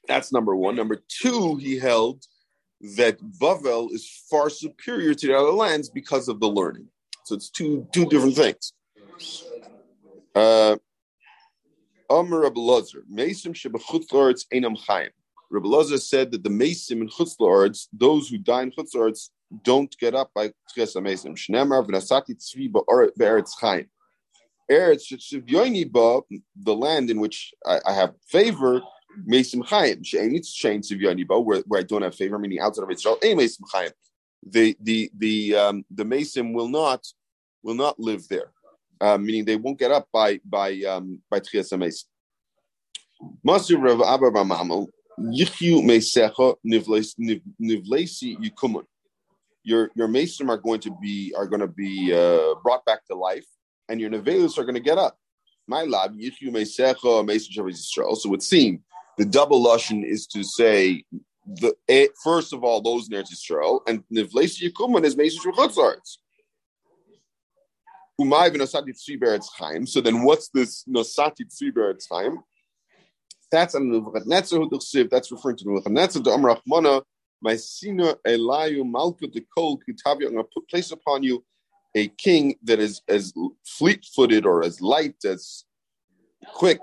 That's 0.08 0.32
number 0.32 0.56
one. 0.56 0.76
Number 0.76 0.98
two, 1.08 1.56
he 1.56 1.78
held 1.78 2.24
that 2.96 3.18
Bavel 3.40 3.92
is 3.92 4.08
far 4.28 4.50
superior 4.50 5.14
to 5.14 5.26
the 5.26 5.36
other 5.36 5.52
lands 5.52 5.88
because 5.88 6.28
of 6.28 6.40
the 6.40 6.48
learning. 6.48 6.88
So 7.24 7.36
it's 7.36 7.50
two 7.50 7.86
two 7.92 8.06
different 8.06 8.34
things. 8.34 8.72
Uh, 10.34 10.76
Amr 12.10 12.40
Rabbi 12.40 12.60
Lazar, 12.60 13.04
Mesim 13.10 13.54
Shebechutz 13.54 14.46
Einam 14.52 14.76
Chaim. 14.76 15.10
Rabbi 15.52 15.68
Lazar 15.68 15.98
said 15.98 16.30
that 16.32 16.42
the 16.42 16.48
Mesim 16.48 17.02
in 17.02 17.08
Chutz 17.08 17.86
those 17.92 18.30
who 18.30 18.38
die 18.38 18.62
in 18.62 18.70
Chutz 18.70 19.28
don't 19.62 19.94
get 19.98 20.14
up 20.14 20.30
by 20.34 20.48
Tchias 20.48 20.96
Mesim. 20.96 21.36
Shnemar 21.36 21.86
v'nasati 21.86 22.34
tzvi 22.34 22.72
ba'eretz 22.72 23.50
Chaim. 23.60 23.86
Eretz 24.70 25.12
Shivyoini 25.12 26.22
the 26.56 26.74
land 26.74 27.10
in 27.10 27.20
which 27.20 27.52
I, 27.66 27.80
I 27.84 27.92
have 27.92 28.14
favor, 28.26 28.80
Mesim 29.28 29.62
Chaim. 29.66 30.02
She'enitz 30.02 30.54
Shein 30.54 30.80
Sivyoni 30.80 31.26
where 31.44 31.62
where 31.66 31.80
I 31.80 31.82
don't 31.82 32.00
have 32.00 32.14
favor, 32.14 32.38
meaning 32.38 32.60
outside 32.60 32.84
of 32.84 32.90
Israel, 32.90 33.18
a 33.22 33.34
Mesim 33.34 33.64
Chaim. 33.70 33.90
The 34.44 34.74
the 34.80 35.10
the 35.18 35.54
um, 35.54 35.84
the 35.90 36.04
Mesim 36.04 36.54
will 36.54 36.68
not 36.68 37.06
will 37.62 37.74
not 37.74 38.00
live 38.00 38.26
there, 38.28 38.52
uh, 39.02 39.18
meaning 39.18 39.44
they 39.44 39.56
won't 39.56 39.78
get 39.78 39.90
up 39.90 40.08
by 40.10 40.40
by 40.46 40.80
um, 40.88 41.20
by 41.30 41.40
Tchias 41.40 41.70
Rav 43.44 44.00
Abba 44.00 44.30
Bamamal 44.30 44.88
Yichyu 45.18 45.82
Mesecha 45.82 46.56
Nivlesi 46.66 48.36
Yikumun. 48.38 48.84
Your 49.64 49.90
your 49.94 50.08
Mesim 50.08 50.48
are 50.48 50.56
going 50.56 50.80
to 50.80 50.96
be 51.00 51.32
are 51.36 51.46
going 51.46 51.60
to 51.60 51.68
be 51.68 52.12
uh, 52.12 52.54
brought 52.62 52.84
back 52.84 53.04
to 53.06 53.14
life 53.14 53.46
and 53.88 54.00
your 54.00 54.10
nevelus 54.10 54.58
are 54.58 54.64
going 54.64 54.74
to 54.74 54.80
get 54.80 54.98
up. 54.98 55.16
My 55.68 55.82
lab, 55.82 56.14
yichu 56.14 56.48
meisecha 56.50 57.24
Yisrael. 57.24 58.16
So 58.16 58.28
it 58.28 58.30
would 58.30 58.42
seem 58.42 58.82
the 59.18 59.24
double 59.24 59.62
lashon 59.62 60.04
is 60.04 60.26
to 60.28 60.42
say 60.42 61.04
the 61.46 61.74
first 62.24 62.52
of 62.52 62.64
all 62.64 62.80
those 62.80 63.08
in 63.08 63.18
Eretz 63.18 63.32
Yisrael 63.32 63.80
and 63.86 64.02
nivleis 64.12 64.60
yikuman 64.62 65.04
is 65.04 65.14
beretz 69.18 69.46
chaim. 69.58 69.86
So 69.86 70.00
then, 70.00 70.22
what's 70.22 70.48
this 70.48 70.84
nosati 70.84 71.44
beretz 71.72 72.04
chaim? 72.10 72.38
That's 73.52 73.74
an 73.74 73.92
Nebuchadnezzar 73.92 74.58
who. 74.58 75.08
That's 75.10 75.30
referring 75.30 75.58
to 75.58 75.68
Nebuchadnezzar. 75.68 76.22
The 76.22 76.30
Amar 76.30 76.56
Rachmana, 76.56 77.02
my 77.42 77.56
sina 77.56 78.16
elayu 78.26 78.82
malkut 78.82 79.34
the 79.34 79.44
kol 79.56 79.78
kitavia. 79.78 80.28
I'm 80.28 80.32
going 80.32 80.44
to 80.44 80.60
place 80.70 80.90
upon 80.90 81.22
you 81.22 81.44
a 81.94 82.08
king 82.08 82.56
that 82.64 82.78
is 82.78 83.02
as 83.08 83.34
fleet-footed 83.66 84.46
or 84.46 84.64
as 84.64 84.80
light 84.80 85.16
as 85.26 85.64
quick 86.54 86.80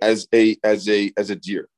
as 0.00 0.28
a 0.32 0.56
as 0.62 0.88
a 0.88 1.12
as 1.18 1.30
a 1.30 1.36
deer. 1.36 1.68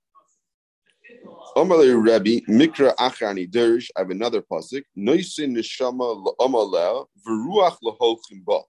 Omalei 1.57 1.97
Rabbi 1.97 2.41
Mikra 2.47 2.95
Achani 2.97 3.51
Derish. 3.51 3.89
I 3.97 4.01
have 4.01 4.11
another 4.11 4.43
pasuk. 4.43 4.85
Noisin 4.99 5.57
neshama 5.57 6.23
la'amaleh 6.39 7.07
v'ruach 7.27 7.79
laholchim 7.83 8.45
ba. 8.45 8.61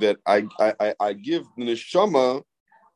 That 0.00 0.16
I, 0.26 0.46
I 0.58 0.94
I 0.98 1.12
give 1.12 1.44
neshama 1.58 2.42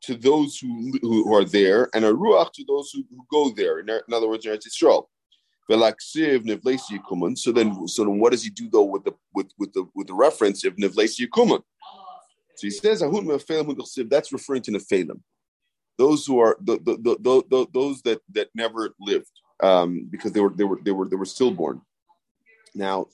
to 0.02 0.14
those 0.14 0.58
who, 0.58 0.92
who 1.00 1.34
are 1.34 1.44
there, 1.44 1.88
and 1.94 2.04
a 2.04 2.12
ruach 2.12 2.52
to 2.52 2.64
those 2.66 2.90
who, 2.92 3.04
who 3.10 3.24
go 3.30 3.50
there. 3.50 3.78
In, 3.78 3.88
in 3.88 4.14
other 4.14 4.28
words, 4.28 4.44
in 4.44 4.52
Eretz 4.52 4.66
Yisrael. 4.68 5.06
So 5.68 5.78
then, 7.52 7.86
so 7.88 8.04
then, 8.04 8.18
what 8.18 8.32
does 8.32 8.42
he 8.42 8.50
do 8.50 8.68
though 8.68 8.82
with 8.82 9.04
the 9.04 9.14
with 9.32 9.52
with 9.58 9.72
the 9.72 9.86
with 9.94 10.08
the 10.08 10.14
reference 10.14 10.64
of 10.64 10.76
Nevlesi 10.76 11.28
Kuman? 11.28 11.62
So 12.56 12.66
he 12.66 12.70
says, 12.70 13.00
That's 13.00 14.32
referring 14.32 14.62
to 14.62 14.72
Nephilim, 14.72 15.20
those 15.98 16.26
who 16.26 16.40
are 16.40 16.56
the, 16.60 16.78
the, 16.78 16.96
the, 16.96 17.44
the, 17.48 17.66
those 17.72 18.02
that 18.02 18.20
that 18.32 18.48
never 18.54 18.90
lived 19.00 19.30
um, 19.62 20.08
because 20.10 20.32
they 20.32 20.40
were 20.40 20.50
they 20.50 20.64
were 20.64 20.78
they 20.82 20.90
were 20.90 21.08
they 21.08 21.16
were 21.16 21.24
stillborn. 21.24 21.80
Now, 22.74 23.06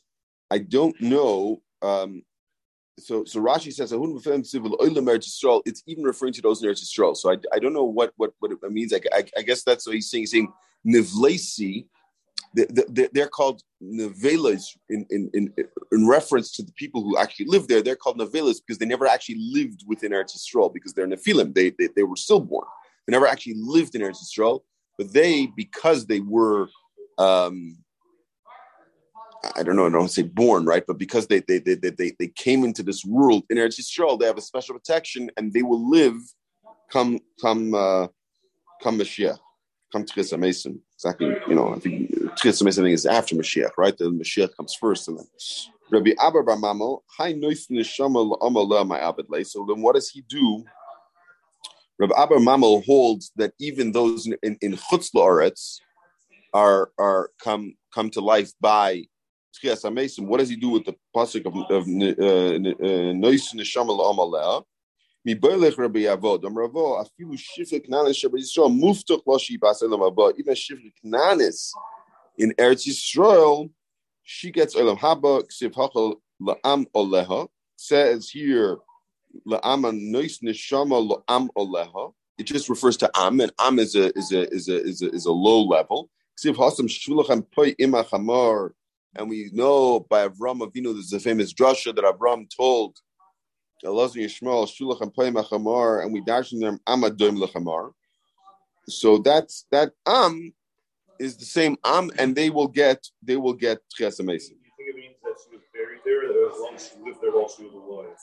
I 0.50 0.58
don't 0.58 0.98
know. 1.00 1.60
Um, 1.82 2.22
so 2.98 3.24
so 3.24 3.40
Rashi 3.40 3.72
says 3.72 3.92
it's 3.92 5.82
even 5.86 6.04
referring 6.04 6.32
to 6.32 6.42
those 6.42 6.62
in 6.62 6.68
Eretz 6.68 6.82
Yisrael. 6.84 7.16
So 7.16 7.32
I, 7.32 7.36
I 7.52 7.58
don't 7.58 7.72
know 7.72 7.84
what 7.84 8.12
what 8.16 8.32
what 8.40 8.52
it 8.52 8.58
means. 8.70 8.92
I, 8.92 9.00
I, 9.12 9.24
I 9.36 9.42
guess 9.42 9.62
that's 9.64 9.86
what 9.86 9.94
he's 9.94 10.10
saying. 10.10 10.22
He's 10.22 10.30
saying 10.32 10.52
Nivlesi 10.86 11.86
they're 12.54 13.28
called 13.28 13.62
novelas 13.82 14.76
in, 14.88 15.06
in, 15.10 15.30
in, 15.34 15.52
in 15.92 16.08
reference 16.08 16.50
to 16.52 16.62
the 16.62 16.72
people 16.72 17.02
who 17.02 17.18
actually 17.18 17.46
live 17.46 17.68
there. 17.68 17.82
They're 17.82 17.96
called 17.96 18.18
novelas 18.18 18.60
because 18.64 18.78
they 18.78 18.86
never 18.86 19.06
actually 19.06 19.36
lived 19.38 19.84
within 19.86 20.12
Eretz 20.12 20.36
Yisrael 20.36 20.72
because 20.72 20.94
they're 20.94 21.06
Nephilim. 21.06 21.54
They, 21.54 21.70
they, 21.70 21.88
they 21.94 22.02
were 22.02 22.16
stillborn. 22.16 22.66
They 23.06 23.12
never 23.12 23.26
actually 23.26 23.54
lived 23.56 23.94
in 23.94 24.02
Eretz 24.02 24.18
Yisrael, 24.22 24.60
but 24.96 25.12
they, 25.12 25.46
because 25.46 26.06
they 26.06 26.20
were, 26.20 26.68
um, 27.18 27.78
I 29.56 29.62
don't 29.62 29.76
know, 29.76 29.86
I 29.86 29.90
don't 29.90 30.10
say 30.10 30.22
born, 30.22 30.64
right? 30.64 30.84
But 30.86 30.98
because 30.98 31.26
they, 31.26 31.40
they, 31.40 31.58
they, 31.58 31.74
they, 31.74 32.12
they 32.18 32.28
came 32.28 32.64
into 32.64 32.82
this 32.82 33.04
world 33.04 33.44
in 33.50 33.56
Eretz 33.56 33.80
Yisrael, 33.80 34.18
they 34.18 34.26
have 34.26 34.38
a 34.38 34.42
special 34.42 34.74
protection 34.74 35.30
and 35.36 35.52
they 35.52 35.62
will 35.62 35.88
live 35.88 36.16
come, 36.90 37.20
come, 37.40 37.74
uh, 37.74 38.08
come 38.82 38.98
Mashiach, 38.98 39.38
come 39.92 40.04
Tchisa 40.04 40.38
Mason. 40.38 40.80
Exactly, 40.94 41.28
you 41.46 41.54
know, 41.54 41.74
I 41.74 41.78
think 41.78 42.10
Tchias 42.36 42.62
Mesim 42.62 42.90
is 42.90 43.06
after 43.06 43.36
Mashiach, 43.36 43.70
right? 43.78 43.96
The 43.96 44.06
Mashiach 44.06 44.56
comes 44.56 44.74
first, 44.74 45.08
and 45.08 45.18
then 45.18 45.26
Rabbi 45.90 46.10
Abba 46.20 46.42
Bar 46.42 46.56
Mamo, 46.56 47.00
Hi 47.18 47.32
My 47.32 48.98
Abed 49.00 49.46
So 49.46 49.64
then, 49.68 49.80
what 49.80 49.94
does 49.94 50.10
he 50.10 50.22
do? 50.22 50.64
Rabbi 51.98 52.14
Abba 52.16 52.36
Mamo 52.36 52.84
holds 52.84 53.32
that 53.36 53.52
even 53.58 53.92
those 53.92 54.26
in 54.26 54.36
in, 54.42 54.58
in 54.60 54.72
Chutz 54.72 55.12
La'aretz 55.14 55.78
are 56.52 56.90
are 56.98 57.30
come 57.42 57.74
come 57.92 58.10
to 58.10 58.20
life 58.20 58.52
by 58.60 59.04
Tchias 59.62 59.82
Mesim. 59.92 60.26
What 60.26 60.38
does 60.38 60.48
he 60.48 60.56
do 60.56 60.70
with 60.70 60.84
the 60.84 60.94
pasuk 61.14 61.46
of, 61.46 61.54
uh, 61.54 61.84
Nois 63.14 63.54
Neshama 63.54 63.98
La'ama 63.98 64.30
Le'a? 64.32 64.64
Miboilech 65.26 65.76
Rabbi 65.76 66.00
Yavod, 66.00 66.44
Am 66.44 66.56
Ravo, 66.56 67.02
Afilu 67.02 67.36
Shifik 67.36 67.88
Nanis 67.88 68.24
Shabbat 68.24 68.40
Yisrael, 68.40 68.70
Muftach 68.70 69.22
Loshi 69.26 69.58
Baselam 69.58 70.06
Abba, 70.06 70.32
even 70.38 70.54
Shifik 70.54 70.94
Nanis 71.04 71.70
in 72.38 72.52
Eretz 72.52 72.86
Yisrael, 72.86 73.68
she 74.22 74.50
gets 74.50 74.74
Olam 74.76 74.98
Haba, 74.98 75.42
Ksiv 75.48 75.72
Hachal 75.72 76.16
La'am 76.40 76.86
Oleha, 76.94 77.48
says 77.76 78.30
here, 78.30 78.78
La'am 79.46 79.82
Nois 80.10 80.38
Neshama 80.42 81.22
La'am 81.28 81.48
Oleha. 81.56 82.12
It 82.38 82.44
just 82.44 82.68
refers 82.68 82.96
to 82.98 83.10
Am, 83.16 83.40
and 83.40 83.52
Am 83.58 83.78
is 83.80 83.96
a 83.96 84.16
is 84.16 84.30
a 84.32 84.48
is 84.54 84.68
a 84.68 84.80
is 84.80 85.02
a, 85.02 85.10
is 85.10 85.26
a 85.26 85.32
low 85.32 85.62
level. 85.64 86.08
Ksiv 86.38 86.56
Hasam 86.56 86.86
Shulachem 86.86 87.44
Poi 87.52 87.72
Imach 87.74 88.10
Hamar, 88.10 88.74
and 89.18 89.28
we 89.28 89.50
know 89.52 90.00
by 90.08 90.28
Avram 90.28 90.60
Avinu, 90.60 90.94
there's 90.94 91.12
a 91.12 91.20
famous 91.20 91.52
drasha 91.52 91.94
that 91.94 92.04
Avram 92.04 92.48
told 92.56 92.96
Eliezer 93.84 94.20
Yishmael 94.20 94.68
Shulachem 94.68 95.14
Poi 95.14 95.30
Imach 95.30 95.48
Hamar, 95.48 96.00
and 96.00 96.12
we 96.12 96.20
dash 96.24 96.52
in 96.52 96.60
them 96.60 96.78
Amadoim 96.88 97.36
Lechamar. 97.44 97.90
So 98.88 99.18
that's 99.18 99.66
that 99.72 99.92
Am 100.06 100.54
is 101.18 101.36
the 101.36 101.44
same 101.44 101.76
Am, 101.84 102.10
and 102.16 102.34
they 102.34 102.48
will 102.48 102.68
get 102.68 103.04
they 103.22 103.36
will 103.36 103.54
get 103.54 103.78
Tchias 103.92 104.24
Mason. 104.24 104.56
You 104.64 104.70
think 104.76 104.90
it 104.90 104.96
means 104.96 105.16
that 105.22 105.34
she 105.44 105.56
was 105.56 105.64
buried 105.74 106.00
there, 106.04 106.30
or 106.30 106.50
as 106.50 106.58
long 106.60 106.74
as 106.76 106.88
she 106.88 107.04
lived 107.04 107.20
there 107.20 107.32
while 107.32 107.48
she 107.48 107.64
was 107.64 107.74
alive? 107.74 108.16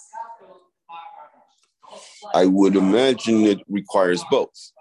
I 2.34 2.46
would 2.46 2.76
imagine 2.76 3.44
it 3.44 3.60
requires 3.68 4.24
both. 4.32 4.72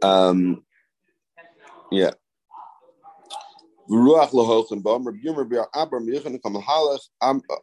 Um, 0.00 0.62
yeah. 1.90 2.10
Ruach 3.90 4.30
lahochem 4.30 4.82
bam 4.82 5.06
Rabbi 5.06 5.18
Yirmiyah 5.24 5.66
Abram 5.74 6.06
Yechon 6.06 6.40
Kamal 6.42 6.62
Halach 6.62 7.00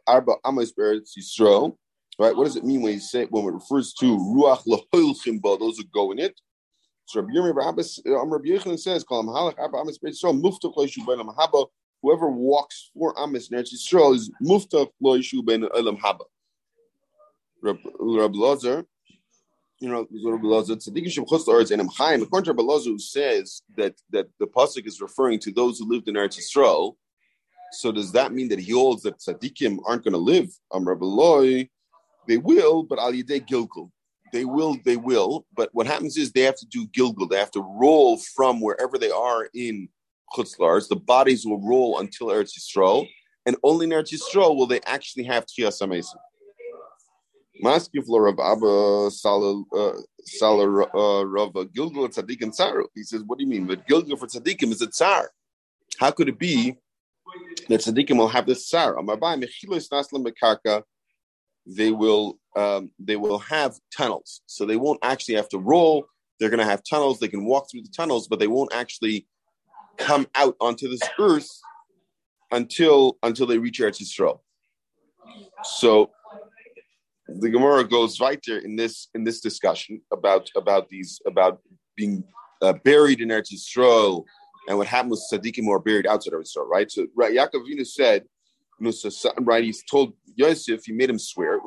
Arba 0.06 0.34
Amos 0.44 0.72
Beretz 0.72 1.10
Yisrael 1.16 1.76
Right? 2.18 2.34
What 2.34 2.44
does 2.44 2.56
it 2.56 2.64
mean 2.64 2.80
when 2.80 2.94
you 2.94 3.00
say 3.00 3.26
when 3.26 3.44
it 3.44 3.52
refers 3.52 3.92
to 3.94 4.16
ruach 4.16 4.66
lahoilchim 4.66 5.40
ba? 5.42 5.56
Those 5.58 5.76
who 5.76 5.84
go 5.92 6.12
in 6.12 6.18
it. 6.18 6.40
So 7.04 7.20
Rabbi 7.20 7.34
Yirmiyah 7.34 8.20
um, 8.20 8.32
Rabbi 8.32 8.48
Yochanan 8.48 8.78
says, 8.78 9.04
"Call 9.04 9.20
him 9.20 9.26
halach 9.26 9.58
abba 9.58 9.76
amis 9.78 9.98
beit 9.98 10.14
Yisrael 10.14 10.40
muftach 10.40 10.74
loishu 10.74 11.06
ben 11.06 11.18
haba." 11.18 11.66
Whoever 12.02 12.30
walks 12.30 12.90
for 12.94 13.18
amis 13.20 13.50
in 13.50 13.58
Eretz 13.58 13.74
Yisrael 13.74 14.14
is 14.14 14.30
muftach 14.42 14.90
loishu 15.02 15.44
ben 15.44 15.64
elam 15.76 15.98
haba. 15.98 16.24
Rabbi 17.62 18.38
Lazar, 18.38 18.86
you 19.80 19.88
know, 19.88 20.06
says 22.98 23.62
that 23.76 23.94
that 24.10 24.26
the 24.40 24.46
pasuk 24.46 24.86
is 24.86 25.00
referring 25.00 25.38
to 25.40 25.52
those 25.52 25.78
who 25.78 25.88
lived 25.88 26.08
in 26.08 26.14
Eretz 26.14 26.38
Yisrael. 26.38 26.96
So 27.72 27.92
does 27.92 28.12
that 28.12 28.32
mean 28.32 28.48
that 28.48 28.58
he 28.58 28.72
holds 28.72 29.02
that 29.02 29.18
tzaddikim 29.18 29.78
aren't 29.86 30.04
going 30.04 30.12
to 30.12 30.18
live? 30.18 30.48
Um, 30.72 30.88
Rabbi 30.88 31.04
Loi, 31.04 31.68
they 32.26 32.38
will, 32.38 32.84
but 32.84 32.98
al 32.98 33.12
yidei 33.12 33.46
gilgul. 33.46 33.90
They 34.32 34.44
will, 34.44 34.76
they 34.84 34.96
will. 34.96 35.46
But 35.54 35.70
what 35.72 35.86
happens 35.86 36.16
is 36.16 36.32
they 36.32 36.42
have 36.42 36.56
to 36.56 36.66
do 36.66 36.86
gilgul. 36.88 37.28
They 37.28 37.38
have 37.38 37.50
to 37.52 37.62
roll 37.80 38.18
from 38.18 38.60
wherever 38.60 38.98
they 38.98 39.10
are 39.10 39.48
in 39.54 39.88
chutzlars. 40.34 40.88
The 40.88 40.96
bodies 40.96 41.44
will 41.44 41.60
roll 41.60 41.98
until 41.98 42.28
Eretz 42.28 42.58
Yisrael, 42.58 43.06
and 43.44 43.56
only 43.62 43.84
in 43.86 43.92
Eretz 43.92 44.12
Yisrael 44.12 44.56
will 44.56 44.66
they 44.66 44.80
actually 44.86 45.24
have 45.24 45.46
tchias 45.46 45.80
Maskif 47.62 48.04
Rav 48.08 48.38
Abba 48.38 49.10
Salah 49.10 49.62
uh, 49.72 51.26
Rav 51.26 51.52
Gilgul 51.52 52.08
Tzadikim 52.08 52.56
Tzaru. 52.56 52.86
He 52.94 53.02
says, 53.02 53.22
"What 53.24 53.38
do 53.38 53.44
you 53.44 53.50
mean? 53.50 53.66
But 53.66 53.86
Gilgal 53.86 54.16
for 54.16 54.26
Tzadikim 54.26 54.72
is 54.72 54.82
a 54.82 54.88
tsar. 54.88 55.30
How 55.98 56.10
could 56.10 56.28
it 56.28 56.38
be 56.38 56.76
that 57.68 57.80
Tzadikim 57.80 58.18
will 58.18 58.28
have 58.28 58.46
this 58.46 58.68
tsar? 58.68 58.96
They 61.66 61.90
will 61.90 62.38
um, 62.56 62.90
they 62.98 63.16
will 63.16 63.38
have 63.38 63.76
tunnels. 63.96 64.42
So 64.46 64.64
they 64.64 64.76
won't 64.76 65.00
actually 65.02 65.34
have 65.34 65.48
to 65.50 65.58
roll. 65.58 66.06
They're 66.38 66.50
going 66.50 66.60
to 66.60 66.66
have 66.66 66.82
tunnels. 66.88 67.18
They 67.18 67.28
can 67.28 67.44
walk 67.44 67.70
through 67.70 67.82
the 67.82 67.92
tunnels, 67.96 68.28
but 68.28 68.38
they 68.38 68.46
won't 68.46 68.74
actually 68.74 69.26
come 69.96 70.26
out 70.34 70.56
onto 70.60 70.88
this 70.88 71.00
earth 71.18 71.48
until 72.50 73.18
until 73.22 73.46
they 73.46 73.58
reach 73.58 73.80
Eretz 73.80 74.02
Yisrael. 74.02 74.40
So 75.64 76.10
the 77.28 77.50
Gemara 77.50 77.84
goes 77.84 78.20
right 78.20 78.40
there 78.46 78.58
in 78.58 78.76
this 78.76 79.08
in 79.14 79.24
this 79.24 79.40
discussion 79.40 80.00
about 80.12 80.50
about 80.56 80.88
these 80.88 81.20
about 81.26 81.60
being 81.96 82.24
uh, 82.62 82.72
buried 82.84 83.20
in 83.20 83.28
Eretz 83.28 83.52
Yisrael 83.52 84.24
and 84.68 84.78
what 84.78 84.86
happened 84.86 85.12
with 85.12 85.22
tzaddikim 85.32 85.64
who 85.64 85.72
are 85.72 85.78
buried 85.78 86.06
outside 86.06 86.34
of 86.34 86.40
Yisrael. 86.40 86.68
Right. 86.68 86.90
So 86.90 87.06
right, 87.14 87.34
Yaakov 87.34 87.66
Avinu 87.66 87.86
said 87.86 88.24
right? 89.40 89.64
He's 89.64 89.82
told 89.84 90.12
Yosef, 90.34 90.84
he 90.84 90.92
made 90.92 91.10
him 91.10 91.18
swear, 91.18 91.60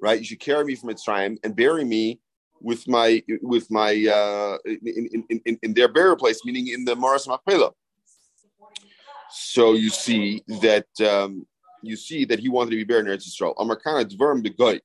right? 0.00 0.18
You 0.18 0.24
should 0.24 0.40
carry 0.40 0.64
me 0.64 0.74
from 0.74 0.90
Mitzrayim 0.90 1.38
and 1.42 1.56
bury 1.56 1.84
me 1.84 2.20
with 2.60 2.86
my 2.88 3.22
with 3.40 3.70
my 3.70 3.92
uh, 4.06 4.58
in, 4.66 5.24
in, 5.30 5.40
in, 5.46 5.58
in 5.62 5.74
their 5.74 5.88
burial 5.88 6.16
place, 6.16 6.40
meaning 6.44 6.68
in 6.68 6.84
the 6.84 6.96
Maras 6.96 7.26
Machpelah. 7.26 7.70
So 9.30 9.74
you 9.74 9.90
see 9.90 10.42
that 10.60 10.86
um, 11.00 11.46
you 11.82 11.96
see 11.96 12.24
that 12.24 12.38
he 12.38 12.48
wanted 12.48 12.70
to 12.70 12.76
be 12.76 12.84
buried 12.84 13.06
in 13.06 13.12
Eretz 13.12 13.28
Yisrael. 13.28 13.54
Amarkana 13.56 14.04
Dvarim 14.04 14.44
Begoy. 14.44 14.80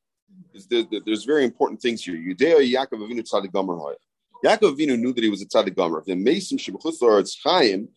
There's, 1.05 1.25
very 1.25 1.43
important 1.43 1.81
things 1.81 2.03
here. 2.03 2.15
Yudea 2.15 2.59
Yaakov 2.73 2.99
Avinu 2.99 3.21
Tzadik 3.21 3.51
Gomer 3.51 3.75
Hoya. 3.75 3.95
Yaakov 4.43 4.77
Avinu 4.77 4.99
knew 4.99 5.13
that 5.13 5.23
he 5.23 5.29
was 5.29 5.41
a 5.41 5.45
Tzadik 5.45 5.75
Gomer. 5.75 6.03
The 6.05 6.15
Mason 6.15 6.57
Shebechus 6.57 7.01
Loretz 7.01 7.35
Chaim 7.43 7.89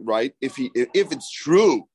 Right? 0.00 0.34
If 0.40 0.56
he 0.56 0.70
if 0.74 1.12
it's 1.12 1.30
true 1.30 1.86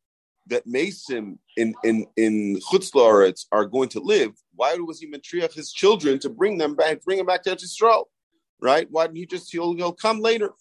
that 0.47 0.65
Mason 0.65 1.39
in 1.57 1.73
in 1.83 2.05
in 2.15 2.59
Chutzlaritz 2.71 3.45
are 3.51 3.65
going 3.65 3.89
to 3.89 3.99
live, 3.99 4.31
why 4.55 4.75
was 4.75 4.99
he 4.99 5.07
matriach 5.07 5.53
his 5.53 5.71
children 5.71 6.19
to 6.19 6.29
bring 6.29 6.57
them 6.57 6.75
back, 6.75 7.03
bring 7.03 7.17
them 7.17 7.25
back 7.25 7.43
to 7.43 7.53
Israel? 7.53 8.09
Right? 8.61 8.87
Why 8.89 9.07
didn't 9.07 9.17
he 9.17 9.25
just 9.25 9.51
he'll, 9.51 9.75
he'll 9.75 9.93
come 9.93 10.19
later? 10.19 10.53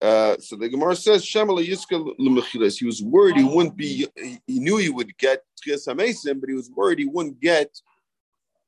Uh, 0.00 0.36
so 0.38 0.54
the 0.54 0.68
Gemara 0.68 0.94
says 0.94 1.24
Shemala 1.24 1.66
Yiska 1.66 2.78
He 2.78 2.86
was 2.86 3.02
worried 3.02 3.36
he 3.36 3.44
wouldn't 3.44 3.76
be. 3.76 4.06
He 4.16 4.60
knew 4.60 4.76
he 4.76 4.90
would 4.90 5.16
get 5.18 5.42
Tchias 5.60 5.88
HaMesim, 5.88 6.40
but 6.40 6.48
he 6.48 6.54
was 6.54 6.70
worried 6.70 7.00
he 7.00 7.04
wouldn't 7.04 7.40
get 7.40 7.80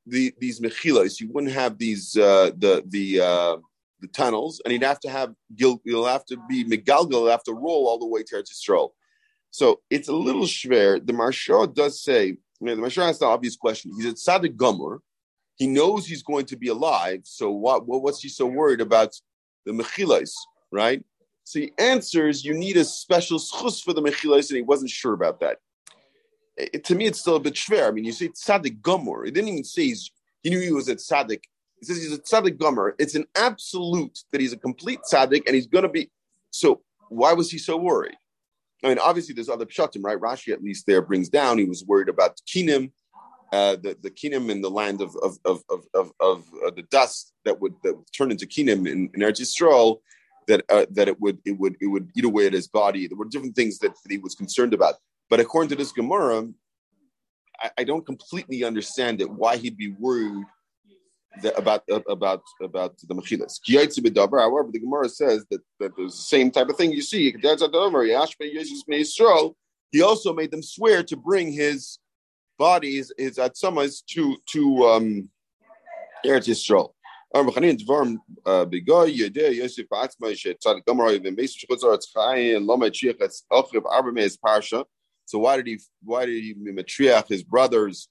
the 0.05 0.33
these 0.39 0.59
mechilas. 0.59 1.17
He 1.17 1.25
wouldn't 1.25 1.53
have 1.53 1.77
these 1.77 2.17
uh, 2.17 2.51
the 2.57 2.83
the 2.87 3.21
uh, 3.21 3.57
the 4.01 4.07
tunnels, 4.07 4.61
and 4.65 4.73
he'd 4.73 4.83
have 4.83 4.99
to 5.01 5.09
have 5.09 5.33
gil. 5.55 5.81
He'll 5.85 6.05
have 6.05 6.25
to 6.25 6.37
be 6.49 6.65
megalgal. 6.65 7.11
He'll 7.11 7.27
have 7.27 7.43
to 7.43 7.53
roll 7.53 7.87
all 7.87 7.97
the 7.97 8.07
way 8.07 8.23
to 8.23 8.35
Eretz 8.35 8.51
Yisrael. 8.51 8.89
So 9.51 9.81
it's 9.89 10.09
a 10.09 10.13
little 10.13 10.43
schwer. 10.43 11.05
The 11.05 11.13
Maharsha 11.13 11.73
does 11.73 12.03
say. 12.03 12.27
You 12.27 12.67
know, 12.67 12.75
the 12.75 12.81
Maharsha 12.81 13.09
asked 13.09 13.19
the 13.21 13.25
obvious 13.25 13.55
question. 13.55 13.91
He's 13.97 14.05
at 14.05 14.19
Sadik 14.19 14.55
Gomer. 14.55 15.01
He 15.55 15.67
knows 15.67 16.05
he's 16.05 16.23
going 16.23 16.45
to 16.47 16.57
be 16.57 16.69
alive. 16.69 17.21
So 17.23 17.51
what, 17.51 17.87
what 17.87 18.01
what's 18.01 18.21
he 18.21 18.29
so 18.29 18.45
worried 18.45 18.81
about 18.81 19.13
the 19.65 19.71
mechilas, 19.71 20.31
right? 20.71 21.03
So 21.43 21.59
he 21.59 21.71
answers, 21.77 22.45
you 22.45 22.53
need 22.53 22.77
a 22.77 22.85
special 22.85 23.39
schus 23.39 23.83
for 23.83 23.93
the 23.93 24.01
mechilas, 24.01 24.49
and 24.49 24.57
he 24.57 24.61
wasn't 24.61 24.91
sure 24.91 25.13
about 25.13 25.39
that. 25.41 25.57
It, 26.57 26.83
to 26.85 26.95
me, 26.95 27.05
it's 27.05 27.19
still 27.19 27.35
a 27.35 27.39
bit 27.39 27.55
schwer. 27.55 27.87
I 27.87 27.91
mean, 27.91 28.05
you 28.05 28.11
say 28.11 28.29
tzaddik 28.29 28.81
gomer. 28.81 29.25
It 29.25 29.33
didn't 29.33 29.49
even 29.49 29.63
say 29.63 29.83
he's, 29.85 30.11
he 30.43 30.49
knew 30.49 30.59
he 30.59 30.71
was 30.71 30.87
a 30.87 30.95
tzaddik. 30.95 31.41
He 31.79 31.85
says 31.85 31.97
he's 31.97 32.13
a 32.13 32.19
tzaddik 32.19 32.59
gomer. 32.59 32.95
It's 32.99 33.15
an 33.15 33.25
absolute 33.35 34.19
that 34.31 34.41
he's 34.41 34.53
a 34.53 34.57
complete 34.57 34.99
tzaddik, 35.11 35.43
and 35.47 35.55
he's 35.55 35.67
going 35.67 35.83
to 35.83 35.89
be. 35.89 36.11
So 36.51 36.81
why 37.09 37.33
was 37.33 37.49
he 37.49 37.57
so 37.57 37.77
worried? 37.77 38.15
I 38.83 38.89
mean, 38.89 38.99
obviously, 38.99 39.35
there's 39.35 39.49
other 39.49 39.65
pshatim, 39.65 40.03
right? 40.03 40.19
Rashi 40.19 40.53
at 40.53 40.63
least 40.63 40.85
there 40.87 41.01
brings 41.01 41.29
down. 41.29 41.57
He 41.57 41.65
was 41.65 41.85
worried 41.85 42.09
about 42.09 42.39
kinim, 42.47 42.91
uh, 43.51 43.75
the 43.75 43.97
the 44.01 44.09
kinim 44.09 44.49
in 44.49 44.61
the 44.61 44.69
land 44.69 45.01
of 45.01 45.15
of 45.21 45.37
of 45.45 45.63
of, 45.69 45.85
of, 45.93 46.11
of 46.19 46.43
uh, 46.65 46.71
the 46.71 46.83
dust 46.89 47.33
that 47.45 47.59
would 47.59 47.73
that 47.83 47.95
would 47.95 48.11
turn 48.15 48.31
into 48.31 48.47
kinim 48.47 48.89
in, 48.89 49.09
in 49.13 49.21
Eretz 49.21 49.41
Yisrael, 49.41 49.99
that 50.47 50.63
uh, 50.69 50.85
that 50.91 51.07
it 51.07 51.19
would 51.19 51.39
it 51.45 51.57
would 51.59 51.75
it 51.81 51.87
would 51.87 52.09
eat 52.15 52.25
away 52.25 52.47
at 52.47 52.53
his 52.53 52.67
body. 52.67 53.07
There 53.07 53.17
were 53.17 53.25
different 53.25 53.55
things 53.55 53.79
that, 53.79 53.93
he 54.09 54.17
was 54.17 54.35
concerned 54.35 54.73
about. 54.73 54.95
But 55.29 55.39
according 55.39 55.69
to 55.69 55.75
this 55.75 55.91
Gemara, 55.91 56.47
I, 57.59 57.71
I 57.79 57.83
don't 57.83 58.05
completely 58.05 58.63
understand 58.63 59.21
it. 59.21 59.29
Why 59.29 59.57
he'd 59.57 59.77
be 59.77 59.93
worried 59.99 60.45
about 61.55 61.83
uh, 61.89 62.01
about 62.09 62.43
about 62.61 62.97
the 62.97 63.15
mechilas. 63.15 63.59
However, 63.65 64.69
the 64.71 64.79
Gemara 64.79 65.09
says 65.09 65.45
that, 65.49 65.61
that 65.79 65.91
there's 65.95 66.15
the 66.15 66.21
same 66.21 66.51
type 66.51 66.69
of 66.69 66.75
thing 66.75 66.91
you 66.91 67.01
see. 67.01 67.33
He 69.91 70.01
also 70.01 70.33
made 70.33 70.51
them 70.51 70.63
swear 70.63 71.03
to 71.03 71.17
bring 71.17 71.51
his 71.51 71.99
bodies, 72.57 73.11
his 73.17 73.37
atzamas, 73.37 74.03
to 74.07 74.37
to 74.51 74.87
um, 74.87 75.29
Eretz 76.25 76.47
Yisrael. 76.47 76.93
Uh, 77.33 77.45
so 85.25 85.39
why 85.39 85.55
did 85.55 85.67
he 85.67 85.79
why 86.03 86.25
did 86.25 86.43
he 86.43 86.53
matriach 86.55 87.27
his 87.29 87.43
brothers 87.43 88.09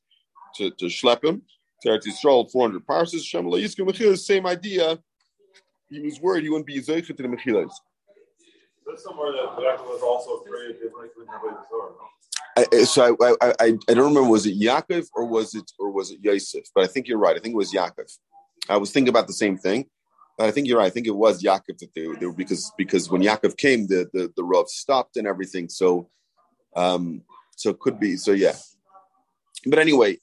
to, 0.56 0.70
to 0.70 0.86
schlep 0.86 1.22
him? 1.22 1.42
To 1.82 1.88
Yisrael, 1.90 2.50
400 2.50 2.86
parses. 2.86 3.24
Shem 3.24 3.50
the 3.50 4.16
same 4.16 4.46
idea. 4.46 4.98
He 5.90 6.00
was 6.00 6.20
worried 6.20 6.44
he 6.44 6.50
wouldn't 6.50 6.66
be 6.66 6.80
zeichet 6.80 7.16
to 7.16 7.22
the 7.22 7.28
mechilas. 7.28 7.72
That's 8.86 9.04
somewhere 9.04 9.32
that 9.32 9.56
Rebecca 9.56 9.82
was 9.82 10.02
also 10.02 10.42
afraid 10.42 10.76
that 10.80 10.92
like 10.98 11.10
wouldn't 11.16 11.30
have 11.30 11.42
the 11.42 11.66
Torah. 11.68 11.92
I, 12.56 12.84
so 12.84 13.16
I, 13.20 13.34
I, 13.40 13.54
I, 13.60 13.78
I 13.88 13.94
don't 13.94 14.08
remember 14.08 14.28
was 14.28 14.46
it 14.46 14.58
Yaakov 14.58 15.08
or 15.14 15.26
was 15.26 15.54
it 15.54 15.70
or 15.78 15.90
was 15.90 16.10
it 16.10 16.20
Yosef? 16.22 16.64
But 16.74 16.84
I 16.84 16.86
think 16.86 17.06
you're 17.06 17.18
right. 17.18 17.36
I 17.36 17.40
think 17.40 17.52
it 17.52 17.58
was 17.58 17.72
Yaakov. 17.72 18.10
I 18.70 18.76
was 18.76 18.92
thinking 18.92 19.08
about 19.10 19.26
the 19.26 19.32
same 19.32 19.58
thing. 19.58 19.86
I 20.38 20.50
think 20.50 20.66
you're 20.66 20.78
right. 20.78 20.86
I 20.86 20.90
think 20.90 21.06
it 21.06 21.14
was 21.14 21.42
Yaakov 21.42 21.78
that 21.78 21.94
they, 21.94 22.06
they 22.18 22.26
were 22.26 22.32
because 22.32 22.72
because 22.78 23.10
when 23.10 23.22
Yaakov 23.22 23.56
came, 23.56 23.86
the 23.86 24.08
the 24.12 24.32
the 24.36 24.44
Rav 24.44 24.68
stopped 24.68 25.16
and 25.16 25.26
everything. 25.26 25.68
So 25.68 26.08
um, 26.76 27.22
so 27.56 27.70
it 27.70 27.80
could 27.80 28.00
be. 28.00 28.16
So 28.16 28.32
yeah. 28.32 28.54
But 29.66 29.78
anyway, 29.78 30.16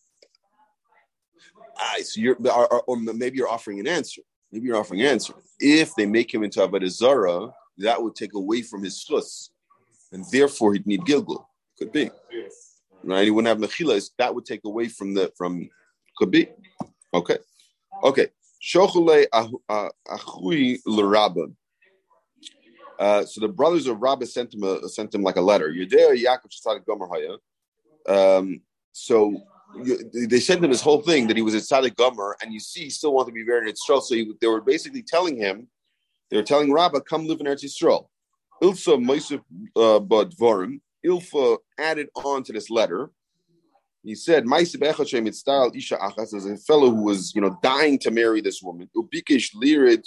I 1.78 2.02
so 2.02 2.20
you're 2.20 2.38
or, 2.50 2.82
or, 2.88 2.98
maybe 2.98 3.38
you're 3.38 3.50
offering 3.50 3.80
an 3.80 3.88
answer. 3.88 4.22
Maybe 4.52 4.66
you're 4.66 4.78
offering 4.78 5.02
an 5.02 5.08
answer. 5.08 5.34
If 5.60 5.94
they 5.96 6.06
make 6.06 6.34
him 6.34 6.44
into 6.44 6.60
Avodah 6.60 6.90
Zarah, 6.90 7.54
that 7.80 8.02
would 8.02 8.16
take 8.16 8.34
away 8.34 8.62
from 8.64 8.84
his 8.84 9.06
shus, 9.06 9.50
and 10.12 10.26
therefore 10.32 10.74
he'd 10.74 10.88
need 10.88 11.02
Gilgul. 11.02 11.46
Could 11.78 11.92
be. 11.92 12.10
Right? 13.04 13.26
He 13.26 13.32
wouldn't 13.32 13.48
have 13.48 13.70
mechilas. 13.70 14.10
That 14.18 14.34
would 14.34 14.46
take 14.46 14.62
away 14.66 14.88
from 14.88 15.14
the 15.14 15.32
from. 15.38 15.70
Could 16.18 16.32
be. 16.32 16.50
Okay. 17.14 17.38
Okay. 18.04 18.28
Shochule 18.68 19.26
achui 20.10 20.80
l'rabba. 20.86 21.54
Uh, 23.00 23.24
so 23.24 23.40
the 23.40 23.48
brothers 23.48 23.88
of 23.88 24.02
Rabbah 24.02 24.26
sent 24.26 24.54
him 24.54 24.64
a, 24.64 24.90
sent 24.90 25.14
him 25.16 25.22
like 25.22 25.38
a 25.38 25.42
letter. 25.42 25.70
Yudea 25.70 26.22
Yaakov 26.22 26.86
Gomer 26.86 27.08
Haya. 27.08 27.38
Um, 28.08 28.62
so 28.92 29.40
you, 29.84 30.28
they 30.28 30.40
sent 30.40 30.64
him 30.64 30.72
this 30.72 30.82
whole 30.82 31.02
thing 31.02 31.28
that 31.28 31.38
he 31.38 31.44
was 31.44 31.54
a 31.54 31.60
Tzaddik 31.60 31.96
Gomer, 31.96 32.36
and 32.42 32.54
you 32.54 32.60
see, 32.60 32.86
he 32.86 32.90
still 32.90 33.14
wanted 33.14 33.28
to 33.28 33.34
be 33.34 33.44
buried 33.44 33.68
in 33.70 33.74
Yisrael. 33.74 34.02
So 34.02 34.16
he, 34.16 34.34
they 34.42 34.48
were 34.48 34.62
basically 34.62 35.04
telling 35.04 35.38
him, 35.38 35.68
they 36.30 36.38
were 36.38 36.44
telling 36.44 36.74
Rabbah, 36.74 37.02
come 37.02 37.26
live 37.28 37.40
in 37.40 37.46
Eretz 37.46 37.64
Yisrael. 37.64 38.08
Ilfa 38.62 38.98
Moisef 39.02 39.42
uh. 39.76 40.00
Ilfa 41.06 41.58
added 41.80 42.10
on 42.16 42.44
to 42.44 42.52
this 42.52 42.70
letter. 42.70 43.12
He 44.08 44.16
said, 44.16 44.46
as 44.50 44.74
a 44.74 46.58
fellow 46.58 46.90
who 46.92 47.04
was, 47.04 47.36
you 47.36 47.42
know, 47.42 47.60
dying 47.62 48.00
to 48.00 48.10
marry 48.10 48.40
this 48.40 48.62
woman. 48.62 48.90
Ubikesh 48.96 49.54
Lirid 49.54 50.06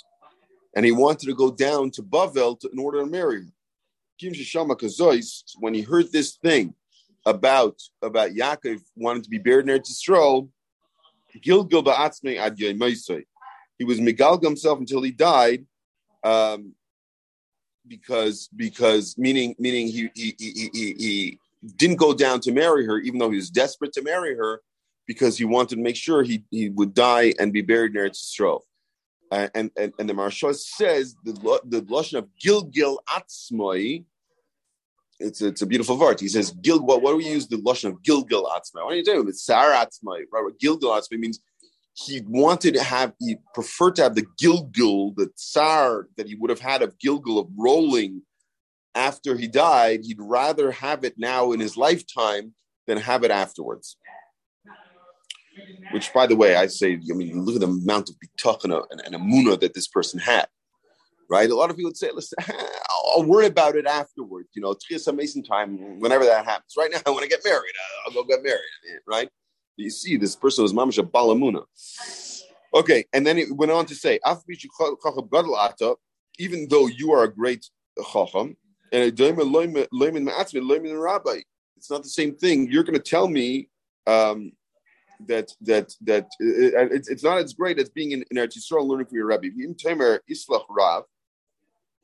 and 0.74 0.86
he 0.86 0.92
wanted 0.92 1.26
to 1.26 1.34
go 1.34 1.50
down 1.50 1.90
to 1.90 2.02
Bavel 2.02 2.58
to, 2.60 2.70
in 2.72 2.78
order 2.78 3.00
to 3.00 3.06
marry 3.06 3.42
her. 3.42 3.52
Kim 4.18 4.32
Shishama 4.32 4.74
Kazois, 4.76 5.42
when 5.58 5.74
he 5.74 5.82
heard 5.82 6.10
this 6.12 6.36
thing 6.36 6.74
about 7.26 7.78
about 8.02 8.30
Yaakov 8.30 8.80
wanting 8.96 9.22
to 9.22 9.28
be 9.28 9.38
buried 9.38 9.68
in 9.68 9.76
Eretz 9.76 9.90
Yisrael, 9.90 10.48
Gilgil 11.44 11.84
ba'atzmei 11.84 12.38
ad 12.38 12.58
He 13.78 13.84
was 13.84 14.00
Migalga 14.00 14.44
himself 14.44 14.78
until 14.78 15.02
he 15.02 15.10
died, 15.10 15.66
um, 16.24 16.74
because 17.86 18.48
because 18.54 19.18
meaning 19.18 19.54
meaning 19.58 19.88
he 19.88 20.10
he, 20.14 20.34
he 20.38 20.70
he 20.72 20.94
he 20.98 21.38
didn't 21.76 21.96
go 21.96 22.14
down 22.14 22.40
to 22.40 22.52
marry 22.52 22.86
her, 22.86 22.98
even 22.98 23.18
though 23.18 23.30
he 23.30 23.36
was 23.36 23.50
desperate 23.50 23.92
to 23.92 24.02
marry 24.02 24.34
her, 24.34 24.62
because 25.06 25.36
he 25.36 25.44
wanted 25.44 25.76
to 25.76 25.82
make 25.82 25.96
sure 25.96 26.22
he, 26.22 26.44
he 26.50 26.68
would 26.70 26.94
die 26.94 27.34
and 27.38 27.52
be 27.52 27.62
buried 27.62 27.92
near 27.92 28.08
Yisrael. 28.08 28.60
Uh, 29.30 29.48
and, 29.54 29.70
and, 29.76 29.92
and 29.98 30.08
the 30.08 30.12
Maharsha 30.12 30.54
says 30.54 31.14
the 31.24 31.60
the 31.64 31.82
lashon 31.82 32.18
of 32.18 32.28
Gilgil 32.44 32.96
Atzmai. 33.08 34.04
It's 35.20 35.40
it's 35.40 35.62
a 35.62 35.66
beautiful 35.66 35.96
word. 35.98 36.18
He 36.18 36.28
says 36.28 36.50
Gil. 36.50 36.80
What, 36.80 37.02
what 37.02 37.12
do 37.12 37.18
we 37.18 37.28
use 37.28 37.46
the 37.46 37.58
lashon 37.58 37.90
of 37.90 38.02
Gilgil 38.02 38.50
Atzmai? 38.50 38.84
What 38.84 38.94
are 38.94 38.96
you 38.96 39.04
doing 39.04 39.26
with 39.26 39.38
Sar 39.38 39.70
Atzmai? 39.70 40.24
Right, 40.32 40.52
Gilgil 40.60 40.98
Atzmai 40.98 41.18
means 41.18 41.38
he 41.94 42.22
wanted 42.26 42.74
to 42.74 42.82
have. 42.82 43.12
He 43.20 43.36
preferred 43.54 43.94
to 43.96 44.02
have 44.02 44.16
the 44.16 44.26
Gilgil, 44.42 45.14
the 45.14 45.30
Tsar 45.36 46.08
that 46.16 46.26
he 46.26 46.34
would 46.34 46.50
have 46.50 46.60
had 46.60 46.82
of 46.82 46.98
Gilgil 46.98 47.38
of 47.38 47.46
rolling 47.56 48.22
after 48.94 49.37
he 49.37 49.46
died. 49.46 50.00
He'd 50.05 50.20
rather 50.20 50.72
have 50.72 51.05
it 51.05 51.14
now 51.16 51.53
in 51.53 51.61
his 51.61 51.76
lifetime 51.76 52.55
than 52.87 52.98
have 52.98 53.24
it 53.24 53.31
afterwards. 53.31 53.96
Which, 55.92 56.12
by 56.12 56.26
the 56.26 56.37
way, 56.37 56.57
I 56.57 56.66
say, 56.66 56.94
I 56.94 57.14
mean, 57.14 57.44
look 57.44 57.57
at 57.57 57.61
the 57.61 57.66
amount 57.66 58.09
of 58.09 58.16
bitachana 58.16 58.85
and, 58.90 59.00
and 59.00 59.14
amuna 59.14 59.59
that 59.61 59.74
this 59.74 59.88
person 59.88 60.18
had, 60.18 60.46
right? 61.29 61.50
A 61.50 61.55
lot 61.55 61.70
of 61.70 61.76
people 61.76 61.90
would 61.90 61.96
say, 61.96 62.11
listen, 62.14 62.38
I'll 63.14 63.24
worry 63.24 63.46
about 63.46 63.76
it 63.76 63.87
afterwards, 63.87 64.48
you 64.55 64.62
know, 64.62 64.74
Tchias 64.74 65.12
Mason 65.14 65.42
time, 65.42 66.00
whenever 66.00 66.24
that 66.24 66.44
happens. 66.44 66.74
Right 66.79 66.90
now, 66.90 66.98
I 67.07 67.11
want 67.11 67.24
to 67.24 67.29
get 67.29 67.40
married, 67.44 67.72
I'll 68.07 68.12
go 68.12 68.24
get 68.24 68.42
married, 68.42 68.61
right? 69.07 69.29
You 69.76 69.90
see, 69.90 70.16
this 70.16 70.37
person 70.37 70.62
was 70.62 70.72
mamash 70.72 70.98
balamuna. 71.11 71.64
Okay, 72.72 73.05
and 73.12 73.26
then 73.26 73.37
it 73.38 73.55
went 73.55 73.72
on 73.72 73.87
to 73.87 73.94
say, 73.94 74.20
even 76.38 76.68
though 76.68 76.87
you 76.87 77.12
are 77.12 77.24
a 77.24 77.35
great 77.35 77.66
chacham, 78.12 78.57
and 78.92 79.18
rabbi. 81.00 81.38
it's 81.76 81.90
not 81.90 82.03
the 82.03 82.09
same 82.09 82.35
thing. 82.35 82.70
You're 82.70 82.85
going 82.85 82.98
to 82.98 83.03
tell 83.03 83.29
me 83.29 83.68
um, 84.07 84.53
that 85.26 85.53
that 85.62 85.94
that 86.03 86.24
uh, 86.24 86.88
it's, 86.90 87.09
it's 87.09 87.22
not 87.22 87.38
as 87.38 87.53
great 87.53 87.79
as 87.79 87.88
being 87.88 88.12
in, 88.12 88.24
in 88.31 88.37
Eretz 88.37 88.59
Yisrael 88.59 88.87
learning 88.87 89.07
from 89.07 89.16
your 89.16 89.26
Rebbe. 89.26 89.48
In 89.59 89.74
Tamer 89.74 90.22
Islach 90.31 90.64
Rav, 90.68 91.05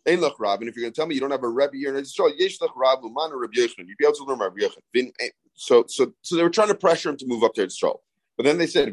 Einlach 0.06 0.34
Rav, 0.38 0.60
and 0.60 0.68
if 0.68 0.76
you're 0.76 0.82
going 0.82 0.92
to 0.92 0.96
tell 0.96 1.06
me 1.06 1.14
you 1.14 1.20
don't 1.20 1.30
have 1.30 1.42
a 1.42 1.48
Rebbe 1.48 1.76
here 1.76 1.94
in 1.94 2.02
Eretz 2.02 2.12
Yisrael, 2.14 2.38
Yeshlach 2.38 2.72
Rav 2.76 3.02
Uman 3.02 3.32
or 3.32 3.46
Yechon, 3.48 3.86
you'd 3.86 3.98
be 3.98 4.04
able 4.04 4.14
to 4.14 4.24
learn 4.24 4.38
Rebbe 4.38 4.68
Yechon. 4.68 5.12
Eh, 5.20 5.28
so 5.54 5.84
so 5.88 6.12
so 6.22 6.36
they 6.36 6.42
were 6.42 6.50
trying 6.50 6.68
to 6.68 6.74
pressure 6.74 7.10
him 7.10 7.16
to 7.16 7.26
move 7.26 7.42
up 7.42 7.54
to 7.54 7.62
Eretz 7.62 7.82
Yisrael, 7.82 7.98
but 8.36 8.44
then 8.44 8.58
they 8.58 8.66
said, 8.66 8.92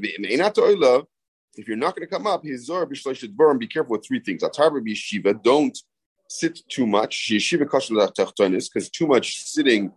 if 1.56 1.68
you're 1.68 1.78
not 1.78 1.96
going 1.96 2.08
to 2.08 2.12
come 2.12 2.26
up, 2.26 2.44
his 2.44 2.66
Zor 2.66 2.88
B'Shleishit 2.88 3.60
be 3.60 3.68
careful 3.68 3.92
with 3.92 4.06
three 4.06 4.20
things. 4.20 4.42
Atar 4.42 4.72
Yeshiva, 4.72 5.42
don't 5.44 5.78
sit 6.30 6.62
too 6.70 6.88
much. 6.88 7.30
Because 7.30 8.90
too 8.90 9.08
much 9.08 9.44
sitting 9.44 9.92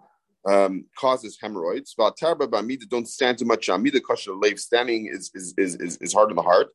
um, 0.47 0.87
causes 0.99 1.39
hemorrhoids. 1.41 1.95
Ba'amida, 1.99 2.89
don't 2.89 3.09
stand 3.09 3.39
too 3.39 3.45
much. 3.45 3.67
Standing 3.67 5.07
is, 5.07 5.31
is, 5.35 5.55
is, 5.59 5.99
is, 6.01 6.13
hard 6.13 6.31
on 6.31 6.37
the 6.37 6.43
heart. 6.43 6.69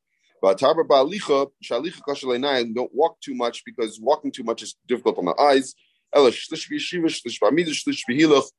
Leinayin, 0.44 2.76
don't 2.76 2.94
walk 2.94 3.22
too 3.22 3.36
much 3.36 3.64
because 3.66 4.00
walking 4.00 4.32
too 4.32 4.44
much 4.44 4.64
is 4.64 4.76
difficult 4.88 5.20
on 5.20 5.26
the 5.26 5.36
eyes. 5.40 5.76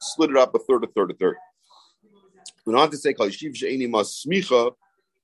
Split 0.00 0.31
it 0.31 0.37
up 0.37 0.55
a 0.55 0.59
third, 0.59 0.85
a 0.85 0.87
third, 0.87 1.11
a 1.11 1.14
third. 1.14 1.37
Went 2.64 2.78
on 2.78 2.90
to 2.90 2.96
say, 2.96 3.12
"Kol 3.12 3.28
yeshiv 3.28 3.57
she'eni 3.57 3.88
masmicha 3.88 4.72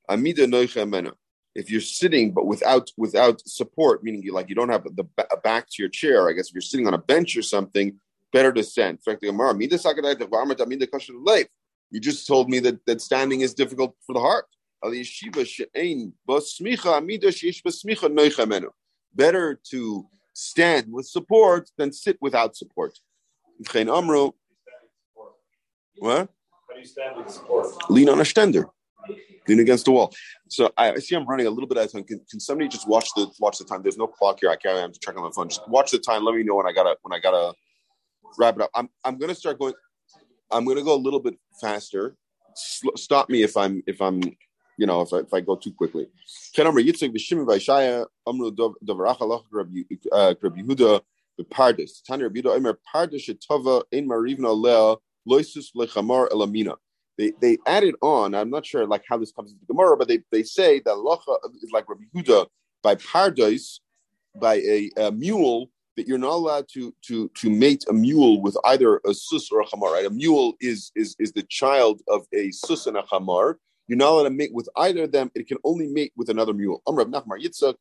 amida 0.08 0.46
noicha 0.46 0.88
mena." 0.88 1.12
If 1.60 1.66
you're 1.72 1.88
sitting 2.00 2.26
but 2.36 2.46
without 2.46 2.86
without 3.04 3.36
support, 3.58 3.96
meaning 4.04 4.22
you 4.22 4.32
like 4.38 4.48
you 4.50 4.54
don't 4.54 4.74
have 4.76 4.84
the 5.00 5.06
back 5.48 5.64
to 5.72 5.76
your 5.82 5.92
chair, 6.00 6.18
I 6.28 6.32
guess 6.34 6.48
if 6.48 6.54
you're 6.54 6.70
sitting 6.72 6.86
on 6.86 6.94
a 6.94 7.02
bench 7.12 7.30
or 7.36 7.42
something, 7.42 7.88
better 8.32 8.52
to 8.58 8.62
stand. 8.62 8.98
In 8.98 9.02
fact, 9.06 9.20
the 9.20 9.26
Gemara, 9.32 9.54
"Mida 9.54 9.76
sakadai 9.76 10.14
tevarmat 10.14 10.60
amida 10.60 10.86
kasher 10.86 11.16
leif." 11.28 11.48
You 11.90 12.00
just 12.00 12.26
told 12.32 12.48
me 12.52 12.58
that, 12.60 12.76
that 12.86 13.00
standing 13.00 13.40
is 13.40 13.54
difficult 13.54 13.96
for 14.06 14.12
the 14.12 14.20
heart. 14.20 14.46
Al 14.84 14.92
yeshiva 14.92 15.42
she'ein 15.44 16.12
basmicha 16.28 16.90
amida 16.98 17.32
she'ish 17.32 17.60
basmicha 17.66 18.08
noicha 18.18 18.46
mena. 18.46 18.68
Better 19.12 19.46
to 19.70 20.06
stand 20.34 20.84
with 20.92 21.06
support 21.08 21.62
than 21.76 21.90
sit 21.92 22.16
without 22.20 22.56
support. 22.56 22.92
What? 25.98 26.28
How 26.68 26.74
do 26.74 26.78
you 26.78 26.86
stand 26.86 27.16
with 27.16 27.30
support? 27.30 27.66
Lean 27.90 28.08
on 28.08 28.20
a 28.20 28.28
stender. 28.32 28.64
Lean 29.48 29.60
against 29.60 29.86
the 29.86 29.92
wall. 29.92 30.12
So 30.48 30.70
I, 30.76 30.92
I 30.92 30.96
see 30.96 31.16
I'm 31.16 31.26
running 31.26 31.46
a 31.46 31.50
little 31.50 31.66
bit 31.66 31.78
out 31.78 31.86
of 31.86 31.92
time. 31.92 32.04
Can, 32.04 32.20
can 32.30 32.40
somebody 32.40 32.68
just 32.68 32.86
watch 32.86 33.08
the 33.16 33.30
watch 33.38 33.58
the 33.58 33.64
time? 33.64 33.82
There's 33.82 33.96
no 33.96 34.06
clock 34.06 34.38
here. 34.40 34.50
I 34.50 34.56
can't. 34.56 34.78
I'm 34.78 34.92
checking 34.92 35.22
my 35.22 35.30
phone. 35.34 35.48
Just 35.48 35.66
watch 35.68 35.90
the 35.90 35.98
time. 35.98 36.24
Let 36.24 36.34
me 36.34 36.42
know 36.42 36.56
when 36.56 36.66
I 36.66 36.72
gotta 36.72 36.96
when 37.02 37.16
I 37.16 37.20
gotta 37.20 37.54
wrap 38.38 38.56
it 38.56 38.62
up. 38.62 38.70
I'm 38.74 38.88
I'm 39.04 39.18
gonna 39.18 39.34
start 39.34 39.58
going. 39.58 39.74
I'm 40.50 40.64
gonna 40.64 40.82
go 40.82 40.94
a 40.94 40.96
little 40.96 41.20
bit 41.20 41.34
faster. 41.60 42.16
Sl- 42.54 42.96
stop 42.96 43.28
me 43.30 43.42
if 43.42 43.56
I'm 43.56 43.82
if 43.86 44.00
I'm 44.00 44.20
you 44.76 44.86
know 44.86 45.00
if 45.00 45.12
I, 45.12 45.18
if 45.18 45.32
I 45.32 45.40
go 45.40 45.56
too 45.56 45.72
quickly. 45.72 46.08
V'Ishaya 46.54 48.06
Amru 48.26 48.48
uh, 48.48 50.34
Yehuda 50.34 51.00
Rab 51.40 51.78
Yehuda 51.78 52.56
Omer 52.56 52.78
Shetova 52.96 53.82
Marivna 53.92 54.52
Lea 54.54 54.96
Loisus 55.28 55.66
Lechamar 55.76 56.28
Elamina. 56.30 56.76
They 57.18 57.32
they 57.40 57.58
added 57.66 57.96
on. 58.00 58.34
I'm 58.34 58.48
not 58.48 58.64
sure 58.64 58.86
like 58.86 59.04
how 59.08 59.18
this 59.18 59.32
comes 59.32 59.52
into 59.52 59.66
Gemara, 59.66 59.96
but 59.96 60.08
they, 60.08 60.20
they 60.30 60.44
say 60.44 60.80
that 60.80 60.94
Lacha 60.94 61.36
is 61.62 61.70
like 61.72 61.88
Rabbi 61.88 62.04
Yehuda 62.14 62.46
by 62.82 62.94
Pardes 62.94 63.80
by 64.36 64.56
a, 64.56 64.90
a 64.96 65.10
mule 65.10 65.70
that 65.96 66.06
you're 66.06 66.16
not 66.16 66.34
allowed 66.34 66.68
to 66.74 66.94
to 67.06 67.28
to 67.34 67.50
mate 67.50 67.84
a 67.88 67.92
mule 67.92 68.40
with 68.40 68.56
either 68.66 69.00
a 69.04 69.12
sus 69.12 69.50
or 69.50 69.60
a 69.60 69.66
chamar. 69.66 69.92
Right? 69.92 70.06
A 70.06 70.10
mule 70.10 70.54
is 70.60 70.92
is 70.94 71.16
is 71.18 71.32
the 71.32 71.42
child 71.42 72.00
of 72.08 72.26
a 72.32 72.52
sus 72.52 72.86
and 72.86 72.96
a 72.96 73.02
chamar. 73.02 73.56
You're 73.88 73.98
not 73.98 74.10
allowed 74.10 74.24
to 74.24 74.30
mate 74.30 74.54
with 74.54 74.68
either 74.76 75.04
of 75.04 75.12
them. 75.12 75.30
It 75.34 75.48
can 75.48 75.58
only 75.64 75.88
mate 75.88 76.12
with 76.16 76.28
another 76.28 76.54
mule. 76.54 76.82
Amr 76.86 77.04
Rav 77.04 77.08
Nachmar 77.08 77.42
Yitzchak. 77.42 77.74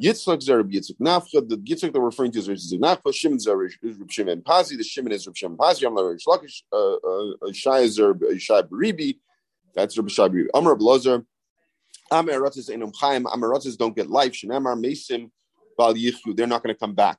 Yitzchak 0.00 0.42
Zer 0.42 0.58
Rabbi 0.58 0.74
Yitzchak 0.74 0.98
Nafcha. 0.98 1.48
The 1.48 1.56
Yitzchak 1.56 1.92
they're 1.92 2.02
referring 2.02 2.32
to 2.32 2.38
is 2.38 2.48
Yitzchak 2.48 2.80
Nafcha. 2.80 3.14
Shimon 3.14 3.38
Zer 3.38 3.64
is 3.64 3.76
Rabbi 3.82 4.04
Shimon 4.08 4.42
Pazi. 4.42 4.76
The 4.76 4.84
Shimon 4.84 5.12
is 5.12 5.26
Rabbi 5.26 5.36
Shimon 5.36 5.58
Pazi. 5.58 5.86
Amr 5.86 6.08
Rabbi 6.08 6.18
Shlakish. 6.18 6.62
uh, 6.72 6.94
uh, 7.46 7.52
Shai 7.52 7.86
Zer 7.86 8.14
Shai 8.38 8.62
Baribi. 8.62 9.18
That's 9.74 9.96
Rabbi 9.96 10.08
Shai 10.08 10.28
Baribi. 10.28 10.46
Amr 10.54 10.70
Rabbi 10.70 10.82
Lozer. 10.82 11.24
Amaratzis 12.10 12.70
Einam 12.70 12.92
Chaim. 12.98 13.24
Amaratzis 13.24 13.76
don't 13.76 13.94
get 13.94 14.10
life. 14.10 14.32
Shenamar 14.32 14.76
Mesim 14.82 15.30
Bal 15.76 15.94
Yichu. 15.94 16.36
They're 16.36 16.46
not 16.46 16.62
going 16.62 16.74
to 16.74 16.78
come 16.78 16.94
back. 16.94 17.18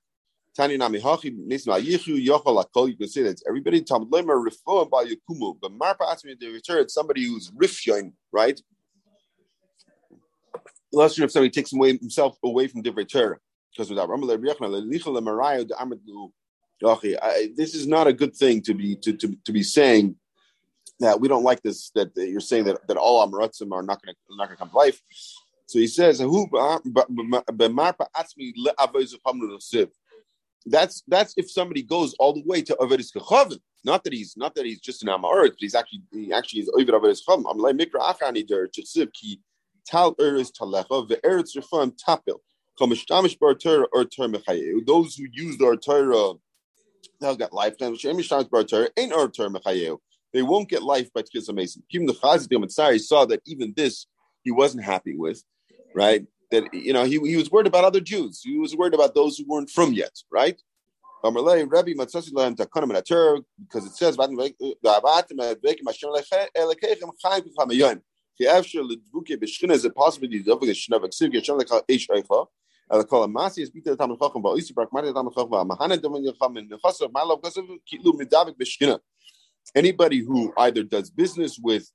Tani 0.55 0.75
Nami 0.75 0.99
Hachi 0.99 1.37
Mesim 1.47 1.67
Bal 1.67 1.81
Yichu 1.81 2.25
Yochal 2.25 2.63
Akol. 2.63 2.89
You 2.89 2.97
can 2.97 3.07
say 3.07 3.23
that 3.23 3.41
everybody. 3.47 3.81
Talmud 3.81 4.11
Lemer 4.11 4.45
Rifo 4.45 4.89
Bal 4.89 5.05
Yakumu. 5.05 5.57
But 5.61 5.71
Marpa 5.71 6.01
Asmi 6.01 6.37
they 6.39 6.47
return. 6.47 6.89
Somebody 6.89 7.25
who's 7.25 7.51
rifyon, 7.51 8.13
right? 8.31 8.59
Less 10.93 11.17
if 11.17 11.31
somebody 11.31 11.49
takes 11.49 11.73
away 11.73 11.97
himself 11.97 12.37
away 12.43 12.67
from 12.67 12.81
different 12.81 13.09
Torah. 13.09 13.37
Because. 13.77 13.89
This 17.55 17.75
is 17.75 17.87
not 17.87 18.07
a 18.07 18.13
good 18.13 18.35
thing 18.35 18.61
to 18.63 18.73
be 18.73 18.95
to, 18.97 19.13
to, 19.13 19.37
to 19.45 19.51
be 19.51 19.63
saying 19.63 20.15
that 20.99 21.19
we 21.19 21.27
don't 21.27 21.43
like 21.43 21.61
this. 21.61 21.91
That 21.91 22.11
you're 22.15 22.39
saying 22.41 22.65
that, 22.65 22.87
that 22.87 22.97
all 22.97 23.25
Amaratzim 23.25 23.71
are 23.71 23.83
not 23.83 24.01
going 24.03 24.15
to 24.15 24.35
not 24.35 24.47
going 24.47 24.57
to 24.57 24.59
come 24.59 24.69
to 24.69 24.75
life. 24.75 25.01
So 25.67 25.79
he 25.79 25.87
says, 25.87 26.19
"Who 26.19 26.47
b'marpa 26.47 28.07
atzmi 28.17 28.53
le'avoz 28.57 29.13
v'chamnu 29.15 29.57
nosiv." 29.57 29.89
That's 30.65 31.01
that's 31.07 31.33
if 31.37 31.49
somebody 31.49 31.81
goes 31.81 32.13
all 32.15 32.33
the 32.33 32.43
way 32.45 32.61
to 32.63 32.75
Avedis 32.75 33.15
Kechavim. 33.15 33.59
Not 33.83 34.03
that 34.03 34.13
he's 34.13 34.35
not 34.37 34.53
that 34.55 34.65
he's 34.65 34.79
just 34.79 35.01
an 35.01 35.09
Amaret, 35.09 35.49
but 35.49 35.59
he's 35.59 35.75
actually 35.75 36.03
he 36.11 36.33
actually 36.33 36.61
is 36.61 36.71
Ovid 36.75 36.89
Avedis 36.89 37.21
Kechavim. 37.27 37.45
I'm 37.49 37.57
like 37.57 37.77
Mikra 37.77 38.01
Achani 38.01 38.45
der 38.45 38.67
Chesiv 38.67 39.11
ki 39.13 39.39
tal 39.85 40.15
eretz 40.15 40.51
talecha 40.51 41.07
ve'eretz 41.09 41.55
refam 41.55 41.93
tapil. 41.97 42.41
Chomishtamish 42.79 43.37
bar 43.37 43.53
Torah 43.53 43.87
or 43.93 44.05
Torah. 44.05 44.31
Those 44.85 45.15
who 45.15 45.25
use 45.31 45.61
our 45.61 45.75
Torah, 45.75 46.33
they'll 47.19 47.35
get 47.35 47.53
life. 47.53 47.77
Chomishtamish 47.77 48.49
bar 48.49 48.63
Torah 48.63 48.89
ain't 48.97 49.13
our 49.13 49.27
Torah 49.27 49.49
mechayehu. 49.49 49.97
They 50.33 50.41
won't 50.41 50.69
get 50.69 50.81
life 50.81 51.11
by 51.13 51.23
Tkisa 51.23 51.53
Mason. 51.53 51.83
Even 51.91 52.07
the 52.07 52.13
Chazid 52.13 52.47
Mitzari 52.47 52.99
saw 52.99 53.25
that 53.25 53.41
even 53.45 53.73
this 53.75 54.07
he 54.43 54.51
wasn't 54.51 54.83
happy 54.83 55.15
with, 55.15 55.43
right? 55.93 56.25
That 56.51 56.73
you 56.73 56.93
know 56.93 57.03
he, 57.03 57.19
he 57.19 57.35
was 57.35 57.51
worried 57.51 57.67
about 57.67 57.83
other 57.83 57.99
Jews. 57.99 58.41
He 58.43 58.57
was 58.57 58.75
worried 58.75 58.93
about 58.93 59.13
those 59.13 59.37
who 59.37 59.45
weren't 59.47 59.69
from 59.69 59.93
yet, 59.93 60.11
right? 60.31 60.59
Because 61.23 61.45
it 63.85 63.95
says 63.95 64.17
anybody 79.75 80.19
who 80.19 80.53
either 80.57 80.83
does 80.83 81.09
business 81.09 81.59
with 81.61 81.91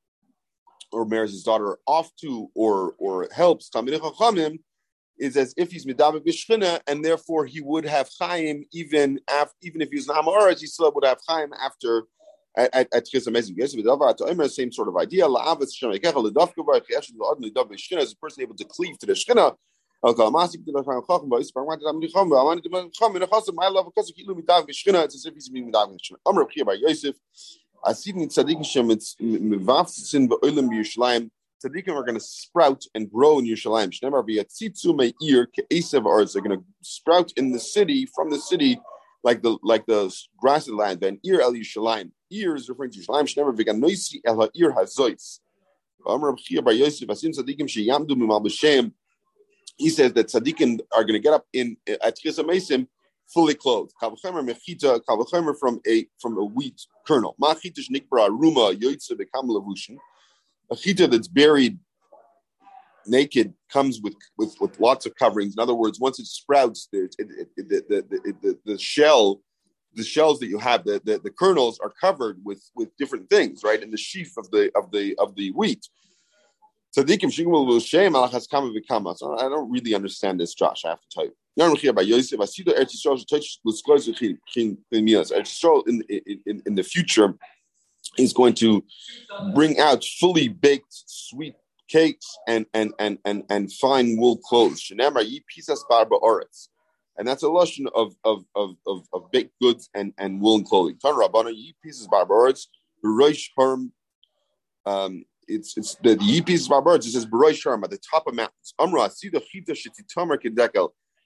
or 0.92 1.05
marries 1.05 1.33
his 1.33 1.42
daughter 1.42 1.79
off 1.87 2.14
to 2.16 2.49
or 2.55 2.94
or 2.99 3.29
helps 3.35 3.70
is 5.18 5.37
as 5.37 5.55
if 5.57 5.72
he's 5.72 5.87
medavik 5.87 6.27
b'shchina, 6.27 6.81
and 6.87 7.05
therefore 7.05 7.46
he 7.46 7.61
would 7.61 7.87
have 7.87 8.09
chaim 8.18 8.64
even 8.72 9.18
after, 9.31 9.55
even 9.62 9.81
if 9.81 9.88
he 9.88 9.96
was 9.96 10.09
an 10.09 10.16
Amoritz, 10.16 10.61
he 10.61 10.66
still 10.66 10.92
would 10.94 11.05
have 11.05 11.18
chaim 11.27 11.53
after 11.55 12.05
at 12.57 12.88
at 12.92 13.27
Amazing. 13.27 13.57
Yes, 13.59 13.75
with 13.77 14.53
same 14.53 14.73
sort 14.73 14.88
of 14.88 14.97
idea. 14.97 15.27
Is 15.27 15.33
a 18.12 18.16
person 18.16 18.42
able 18.42 18.57
to 18.57 18.64
cleave 18.64 18.99
to 18.99 19.07
the 19.07 19.12
Shchina. 19.12 19.55
El 20.05 20.14
Kol 20.14 20.31
Masik 20.31 20.64
B'Dav 20.64 20.85
Chacham 20.85 21.31
Ba'Is 21.31 21.53
Bar 21.53 21.64
Mati 21.64 21.83
Tam 21.85 22.01
Licham 22.01 22.29
Ba'Amani 22.31 22.62
Tam 22.62 22.73
Licham 22.73 23.16
and 23.16 23.25
Chasam 23.31 23.55
I 23.59 23.69
love 23.69 23.87
because 23.87 24.12
Kilu 24.12 24.35
Midav 24.38 24.69
B'Shchina. 24.69 25.05
It's 25.05 25.14
as 25.16 25.27
if 25.27 25.35
he's 25.35 25.49
being 25.49 25.73
Midav 25.73 25.88
B'Shchina. 25.90 26.16
Omer 26.27 26.45
B'Chia 26.45 26.64
Bar 26.66 26.75
Yosef. 26.75 27.16
Asidim 27.85 28.27
tzaddikim 28.27 28.64
shem 28.64 28.90
it's 28.90 29.16
mivavtsin 29.21 30.29
ba'olam 30.29 30.69
b'Yerushalayim. 30.71 31.31
Tzaddikim 31.64 31.95
are 31.95 32.03
going 32.05 32.14
to 32.14 32.21
sprout 32.21 32.85
and 32.95 33.11
grow 33.11 33.38
in 33.38 33.47
Yerushalayim. 33.47 33.90
Shnemar 33.90 34.23
v'yatzitzu 34.29 34.95
me'ir 34.95 35.47
ke'esev 35.47 36.05
arz. 36.05 36.33
They're 36.35 36.42
going 36.42 36.59
to 36.59 36.64
sprout 36.83 37.33
in 37.37 37.53
the 37.53 37.61
city, 37.61 38.07
from 38.14 38.31
the 38.31 38.38
city, 38.38 38.79
like 39.22 39.42
the 39.42 39.59
like 39.62 39.87
the 39.87 40.14
grassy 40.38 40.72
land. 40.72 41.00
Then 41.00 41.18
ear 41.24 41.40
el 41.40 41.52
Yerushalayim. 41.52 42.11
Ir 42.31 42.57
is 42.57 42.68
referring 42.68 42.90
to 42.92 43.00
Yerushalayim. 43.00 43.24
Shnemar 43.24 43.57
v'ganoisi 43.57 44.20
el 44.24 44.37
mimal 48.16 48.44
b'shem. 48.44 48.92
He 49.76 49.90
says 49.90 50.12
that 50.14 50.29
tzaddikim 50.29 50.81
are 50.94 51.02
going 51.02 51.14
to 51.14 51.18
get 51.20 51.35
up 51.35 51.46
in 51.52 51.76
at 51.87 52.16
Chisa 52.18 52.87
fully 53.33 53.55
clothed. 53.55 53.92
From 54.00 54.16
a 55.87 56.07
from 56.20 56.38
a 56.38 56.44
wheat 56.44 56.81
kernel. 57.07 57.37
A 60.68 60.74
chita 60.76 61.07
that's 61.07 61.29
buried 61.29 61.79
naked 63.09 63.55
comes 63.71 64.01
with, 64.01 64.14
with 64.37 64.55
with 64.61 64.79
lots 64.81 65.07
of 65.07 65.14
coverings. 65.14 65.55
In 65.55 65.61
other 65.61 65.75
words, 65.75 66.01
once 66.01 66.19
it 66.19 66.27
sprouts, 66.27 66.88
it, 66.92 67.14
it, 67.19 67.49
it, 67.57 67.69
the, 67.69 68.05
the, 68.11 68.33
the, 68.42 68.59
the 68.64 68.79
shell, 68.79 69.40
the 69.94 70.04
shells 70.04 70.38
that 70.40 70.48
you 70.48 70.59
have, 70.59 70.85
the, 70.85 71.00
the, 71.04 71.19
the 71.19 71.31
kernels 71.31 71.79
are 71.81 71.92
covered 72.00 72.38
with 72.44 72.63
with 72.75 72.96
different 72.96 73.29
things, 73.31 73.63
right? 73.65 73.83
In 73.83 73.90
the 73.90 73.96
sheath 73.96 74.35
of 74.37 74.50
the 74.50 74.71
of 74.77 74.90
the 74.90 75.15
of 75.19 75.35
the 75.37 75.50
wheat. 75.52 75.88
Tzadikim 76.96 77.31
shigmul 77.31 77.67
l'shem 77.69 78.15
alachas 78.15 78.48
kama 78.48 78.73
v'kama. 78.73 79.17
So 79.17 79.37
I 79.37 79.48
don't 79.48 79.71
really 79.71 79.94
understand 79.94 80.40
this, 80.40 80.54
Josh. 80.54 80.85
I 80.85 80.90
have 80.90 81.00
to 81.00 81.09
tell 81.11 81.25
you. 81.25 81.33
In, 81.59 81.75
in 86.46 86.63
in 86.67 86.75
the 86.75 86.83
future 86.83 87.35
is 88.19 88.33
going 88.33 88.54
to 88.54 88.85
bring 89.54 89.79
out 89.79 90.04
fully 90.04 90.48
baked 90.48 90.92
sweet 91.07 91.54
cakes 91.89 92.39
and 92.49 92.67
and 92.75 92.93
and 92.99 93.19
and 93.25 93.45
and 93.51 93.73
fine 93.73 94.17
wool 94.19 94.39
clothes. 94.39 94.91
Barba. 95.89 96.17
And 97.19 97.27
that's 97.27 97.43
a 97.43 97.49
lotion 97.49 97.87
of 97.95 98.15
of, 98.25 98.45
of, 98.55 98.77
of, 98.87 99.07
of 99.13 99.31
baked 99.31 99.59
goods 99.61 99.89
and, 99.95 100.13
and 100.19 100.41
woolen 100.41 100.65
clothing. 100.65 100.99
Tan 101.01 101.15
Rabbana 101.15 101.53
yi 101.55 101.75
pieces 101.83 102.07
barba 102.09 102.35
oretz. 102.35 102.67
Roish 103.05 103.51
harm 103.57 103.93
um, 104.87 105.25
it's 105.49 105.77
it's 105.77 105.97
the, 105.97 106.17
Yipis 106.17 106.67
of 106.67 106.73
our 106.73 106.83
birds. 106.83 107.07
It 107.07 107.13
says 107.13 107.27
Baroy 107.27 107.53
Sharm 107.53 107.85
at 107.85 107.91
the 107.91 107.99
top 107.99 108.27
of 108.27 108.35
mountains. 108.35 108.75
Amra 108.79 109.11
see 109.11 109.29
the 109.29 109.41
chita. 109.41 109.75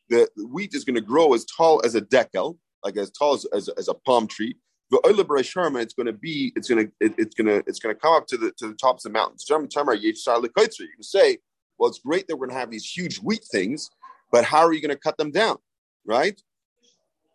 The 0.09 0.29
wheat 0.49 0.75
is 0.75 0.85
going 0.85 0.97
to 0.97 1.01
grow 1.01 1.35
as 1.35 1.45
tall 1.45 1.81
as 1.85 1.95
a 1.95 2.01
dekel, 2.01 2.59
like 2.85 2.97
as 2.97 3.11
tall 3.11 3.35
as, 3.35 3.47
as, 3.55 3.69
as 3.71 3.89
a 3.89 3.95
palm 3.95 4.27
tree. 4.27 4.57
It's 4.93 5.95
going 5.95 6.07
to 6.07 6.12
be, 6.12 6.53
it's 6.57 6.68
going 6.68 6.86
to, 6.86 6.93
it, 7.01 7.14
it's 7.18 7.34
going 7.34 7.47
to, 7.47 7.62
it's 7.66 7.78
going 7.78 7.95
to 7.95 8.01
come 8.01 8.14
up 8.14 8.26
to 8.28 8.36
the 8.36 8.53
to 8.59 8.68
the 8.68 8.74
tops 8.74 9.05
of 9.05 9.12
the 9.12 9.18
mountains. 9.18 9.47
You 9.49 9.57
can 9.59 11.03
say, 11.03 11.38
well, 11.78 11.88
it's 11.88 12.01
great 12.01 12.26
that 12.28 12.36
we're 12.36 12.47
going 12.47 12.57
to 12.57 12.61
have 12.61 12.70
these 12.70 12.91
huge 12.91 13.18
wheat 13.18 13.45
things, 13.51 13.91
but 14.32 14.45
how 14.45 14.61
are 14.61 14.72
you 14.72 14.80
going 14.80 14.95
to 14.95 14.97
cut 14.97 15.16
them 15.16 15.30
down, 15.30 15.57
right? 16.05 16.41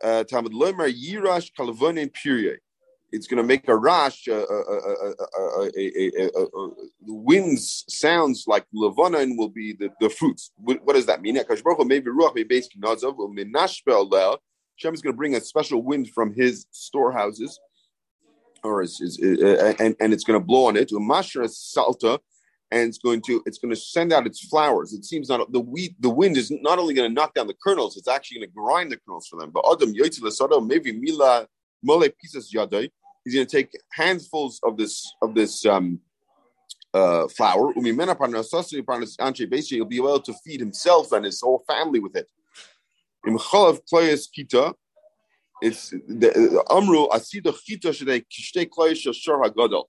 Uh, 0.03 0.23
Talmud 0.25 0.53
Lomer 0.53 0.91
Yirash 0.91 1.51
Kalavonin 1.57 2.11
Purye. 2.11 2.57
It's 3.11 3.27
going 3.27 3.37
to 3.37 3.43
make 3.43 3.69
a 3.69 3.75
rash. 3.75 4.27
Uh, 4.27 4.41
uh, 4.41 4.43
the 7.05 7.13
winds 7.13 7.85
sounds 7.87 8.43
like 8.45 8.65
Lavonin 8.75 9.37
will 9.37 9.49
be 9.49 9.73
the, 9.73 9.89
the 10.01 10.09
fruits. 10.09 10.51
What, 10.57 10.83
what 10.83 10.93
does 10.93 11.05
that 11.05 11.21
mean? 11.21 11.35
Maybe 11.35 12.09
Ruach 12.11 12.35
maybe 12.35 12.59
Shem 14.75 14.93
is 14.93 15.01
going 15.01 15.13
to 15.13 15.17
bring 15.17 15.35
a 15.35 15.41
special 15.41 15.81
wind 15.81 16.09
from 16.09 16.33
his 16.33 16.65
storehouses, 16.71 17.59
or 18.63 18.81
uh, 18.81 19.73
and, 19.79 19.95
and 19.99 20.13
it's 20.13 20.23
going 20.23 20.39
to 20.39 20.45
blow 20.45 20.65
on 20.65 20.75
it. 20.75 20.89
Umashra 20.89 21.49
salta, 21.49 22.19
and 22.71 22.89
it's 22.89 22.97
going 22.97 23.21
to 23.21 23.41
it's 23.45 23.57
going 23.57 23.73
to 23.73 23.79
send 23.79 24.11
out 24.11 24.25
its 24.25 24.45
flowers. 24.45 24.93
It 24.93 25.05
seems 25.05 25.29
not 25.29 25.51
the 25.51 25.61
wheat 25.61 25.95
the 25.99 26.09
wind 26.09 26.35
is 26.37 26.51
not 26.51 26.79
only 26.79 26.93
going 26.93 27.09
to 27.09 27.13
knock 27.13 27.33
down 27.33 27.47
the 27.47 27.55
kernels, 27.63 27.95
it's 27.97 28.07
actually 28.07 28.39
going 28.39 28.49
to 28.49 28.53
grind 28.53 28.91
the 28.91 28.97
kernels 28.97 29.27
for 29.27 29.39
them. 29.39 29.51
But 29.51 29.63
Adam 29.71 29.93
maybe 30.67 30.91
mila 30.91 31.47
mole 31.83 32.09
pieces. 32.21 32.49
He's 32.51 33.33
going 33.33 33.47
to 33.47 33.57
take 33.57 33.71
handfuls 33.93 34.59
of 34.63 34.77
this 34.77 35.13
of 35.21 35.35
this 35.35 35.65
um, 35.65 35.99
uh, 36.93 37.27
flour. 37.27 37.73
He'll 37.73 37.83
be 39.85 39.97
able 39.97 40.19
to 40.19 40.33
feed 40.45 40.59
himself 40.59 41.11
and 41.11 41.25
his 41.25 41.41
whole 41.41 41.63
family 41.67 41.99
with 41.99 42.15
it. 42.15 42.29
Kita. 43.25 44.73
It's 45.61 45.89
the 45.89 46.63
amru 46.69 47.07
asida 47.07 47.53
chita 47.63 47.89
shadei 47.89 48.25
kishtei 48.29 48.67
kloyes 48.67 49.13
shor 49.13 49.41
hagadol 49.43 49.85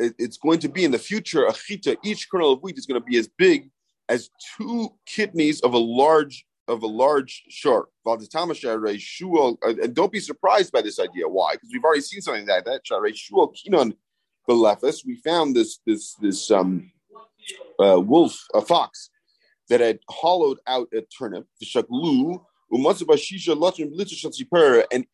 it's 0.00 0.38
going 0.38 0.58
to 0.60 0.68
be 0.68 0.84
in 0.84 0.90
the 0.90 0.98
future 0.98 1.46
a 1.46 1.52
chita. 1.52 1.96
Each 2.02 2.28
kernel 2.30 2.52
of 2.52 2.62
wheat 2.62 2.78
is 2.78 2.86
going 2.86 3.00
to 3.00 3.04
be 3.04 3.18
as 3.18 3.28
big 3.28 3.70
as 4.08 4.30
two 4.56 4.90
kidneys 5.06 5.60
of 5.60 5.74
a 5.74 5.78
large 5.78 6.46
of 6.68 6.82
a 6.82 6.86
large 6.86 7.42
shark. 7.48 7.88
And 8.06 9.94
don't 9.94 10.12
be 10.12 10.20
surprised 10.20 10.72
by 10.72 10.82
this 10.82 11.00
idea. 11.00 11.28
Why? 11.28 11.54
Because 11.54 11.70
we've 11.72 11.82
already 11.82 12.02
seen 12.02 12.20
something 12.20 12.46
like 12.46 12.64
that. 12.64 12.82
We 15.06 15.16
found 15.16 15.56
this 15.56 15.80
this 15.86 16.14
this 16.14 16.50
um, 16.50 16.92
uh, 17.78 18.00
wolf, 18.00 18.46
a 18.54 18.60
fox, 18.60 19.10
that 19.68 19.80
had 19.80 19.98
hollowed 20.08 20.58
out 20.66 20.88
a 20.94 21.02
turnip. 21.02 21.46
And, 22.72 22.86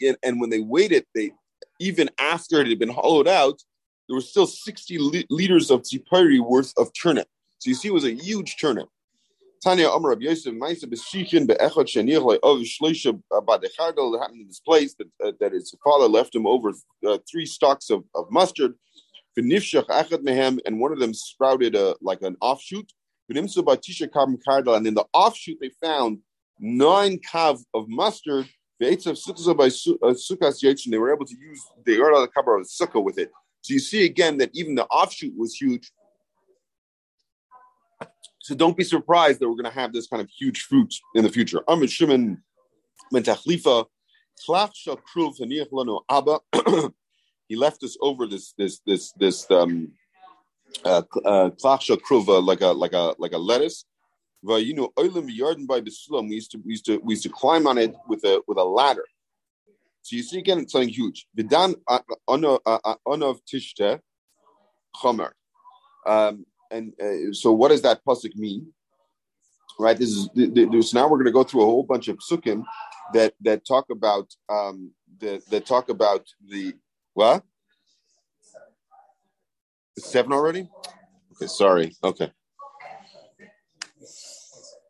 and, 0.00 0.16
and 0.22 0.40
when 0.40 0.50
they 0.50 0.60
waited, 0.60 1.06
they 1.14 1.32
even 1.78 2.08
after 2.18 2.60
it 2.60 2.68
had 2.68 2.78
been 2.78 2.88
hollowed 2.88 3.28
out, 3.28 3.60
there 4.08 4.14
was 4.14 4.30
still 4.30 4.46
60 4.46 4.98
li- 4.98 5.26
liters 5.30 5.70
of 5.70 5.82
Tzippori 5.82 6.40
worth 6.40 6.72
of 6.76 6.90
turnip. 6.92 7.26
So 7.58 7.70
you 7.70 7.74
see, 7.74 7.88
it 7.88 7.94
was 7.94 8.04
a 8.04 8.14
huge 8.14 8.56
turnip. 8.58 8.88
Tanya 9.64 9.88
Amar 9.88 10.10
Rabbi 10.10 10.24
Yosef 10.24 10.54
Ma'isa 10.54 10.84
B'Shichin 10.84 11.46
Be'echad 11.46 11.86
Sheniach 11.86 12.38
Le'ov 12.38 12.62
Shloisha 12.62 13.20
Ba'dechagel 13.32 14.20
happened 14.20 14.42
in 14.42 14.46
this 14.46 14.60
place 14.60 14.94
that, 14.94 15.08
uh, 15.24 15.32
that 15.40 15.52
his 15.52 15.74
father 15.82 16.06
left 16.06 16.34
him 16.34 16.46
over 16.46 16.72
uh, 17.06 17.18
three 17.28 17.46
stalks 17.46 17.90
of, 17.90 18.04
of 18.14 18.30
mustard. 18.30 18.74
V'nifshach 19.38 19.86
Echad 19.86 20.22
Mehem, 20.22 20.58
and 20.66 20.78
one 20.78 20.92
of 20.92 20.98
them 20.98 21.12
sprouted 21.12 21.74
a, 21.74 21.96
like 22.00 22.22
an 22.22 22.36
offshoot. 22.40 22.92
V'nimsu 23.30 23.64
Ba'tisha 23.64 24.08
Karbon 24.08 24.38
Kardal, 24.46 24.76
and 24.76 24.86
in 24.86 24.94
the 24.94 25.04
offshoot 25.12 25.58
they 25.60 25.70
found 25.82 26.18
nine 26.58 27.18
kav 27.18 27.62
of 27.74 27.88
mustard. 27.88 28.48
Uh, 28.80 28.90
they 28.90 28.96
were 30.98 31.14
able 31.14 31.24
to 31.24 31.36
use 31.36 31.62
the 31.84 31.94
the 31.94 32.28
cover 32.34 32.56
of 32.56 32.66
Sukkah 32.66 33.02
with 33.02 33.18
it. 33.18 33.30
So 33.62 33.74
you 33.74 33.80
see 33.80 34.04
again 34.04 34.38
that 34.38 34.50
even 34.54 34.74
the 34.74 34.86
offshoot 34.86 35.34
was 35.36 35.54
huge. 35.54 35.90
So 38.40 38.54
don't 38.54 38.76
be 38.76 38.84
surprised 38.84 39.40
that 39.40 39.48
we're 39.48 39.56
going 39.56 39.64
to 39.64 39.70
have 39.70 39.92
this 39.92 40.06
kind 40.06 40.22
of 40.22 40.28
huge 40.28 40.62
fruit 40.62 40.94
in 41.16 41.24
the 41.24 41.30
future. 41.30 41.62
Amr 41.66 41.88
Shimon 41.88 42.42
Mentachlifa, 43.12 43.86
he 47.48 47.56
left 47.56 47.82
us 47.82 47.96
over 48.00 48.26
this 48.26 48.52
this 48.56 48.80
this 48.86 49.12
this 49.12 49.50
um 49.50 49.92
uh, 50.84 51.02
uh 51.24 51.50
like 52.40 52.60
a 52.60 52.66
like 52.66 52.92
a 52.92 53.14
like 53.18 53.32
a 53.32 53.38
lettuce. 53.38 53.84
You 54.42 54.74
know, 54.74 54.92
oilim 54.96 55.28
yarden 55.36 55.66
by 55.66 55.80
We 55.80 56.34
used 56.34 56.50
to 56.52 56.58
we 56.64 56.72
used 56.72 56.86
to 56.86 56.98
we 56.98 57.14
used 57.14 57.24
to 57.24 57.28
climb 57.28 57.66
on 57.66 57.78
it 57.78 57.94
with 58.08 58.24
a 58.24 58.42
with 58.46 58.58
a 58.58 58.64
ladder. 58.64 59.04
So 60.02 60.14
you 60.14 60.22
see 60.22 60.38
again 60.38 60.60
it's 60.60 60.72
something 60.72 60.88
huge. 60.88 61.26
Vidan 61.36 61.74
onov 62.28 63.40
tishte 63.52 64.00
chomer. 64.94 65.30
Um, 66.06 66.46
and 66.70 66.92
uh, 67.02 67.32
so 67.32 67.52
what 67.52 67.68
does 67.68 67.82
that 67.82 68.04
pasuk 68.04 68.36
mean? 68.36 68.72
Right. 69.78 69.96
This 69.96 70.10
is 70.10 70.28
this, 70.34 70.94
now 70.94 71.08
we're 71.08 71.18
going 71.18 71.26
to 71.26 71.32
go 71.32 71.44
through 71.44 71.62
a 71.62 71.66
whole 71.66 71.82
bunch 71.82 72.08
of 72.08 72.18
sukkim 72.18 72.64
that 73.12 73.34
that 73.40 73.66
talk 73.66 73.90
about 73.90 74.32
um, 74.48 74.92
that 75.18 75.44
that 75.50 75.66
talk 75.66 75.88
about 75.88 76.24
the 76.48 76.74
what 77.14 77.42
seven 79.98 80.32
already. 80.32 80.68
Okay, 81.32 81.46
sorry. 81.46 81.96
Okay. 82.02 82.30
Yes. 84.06 84.35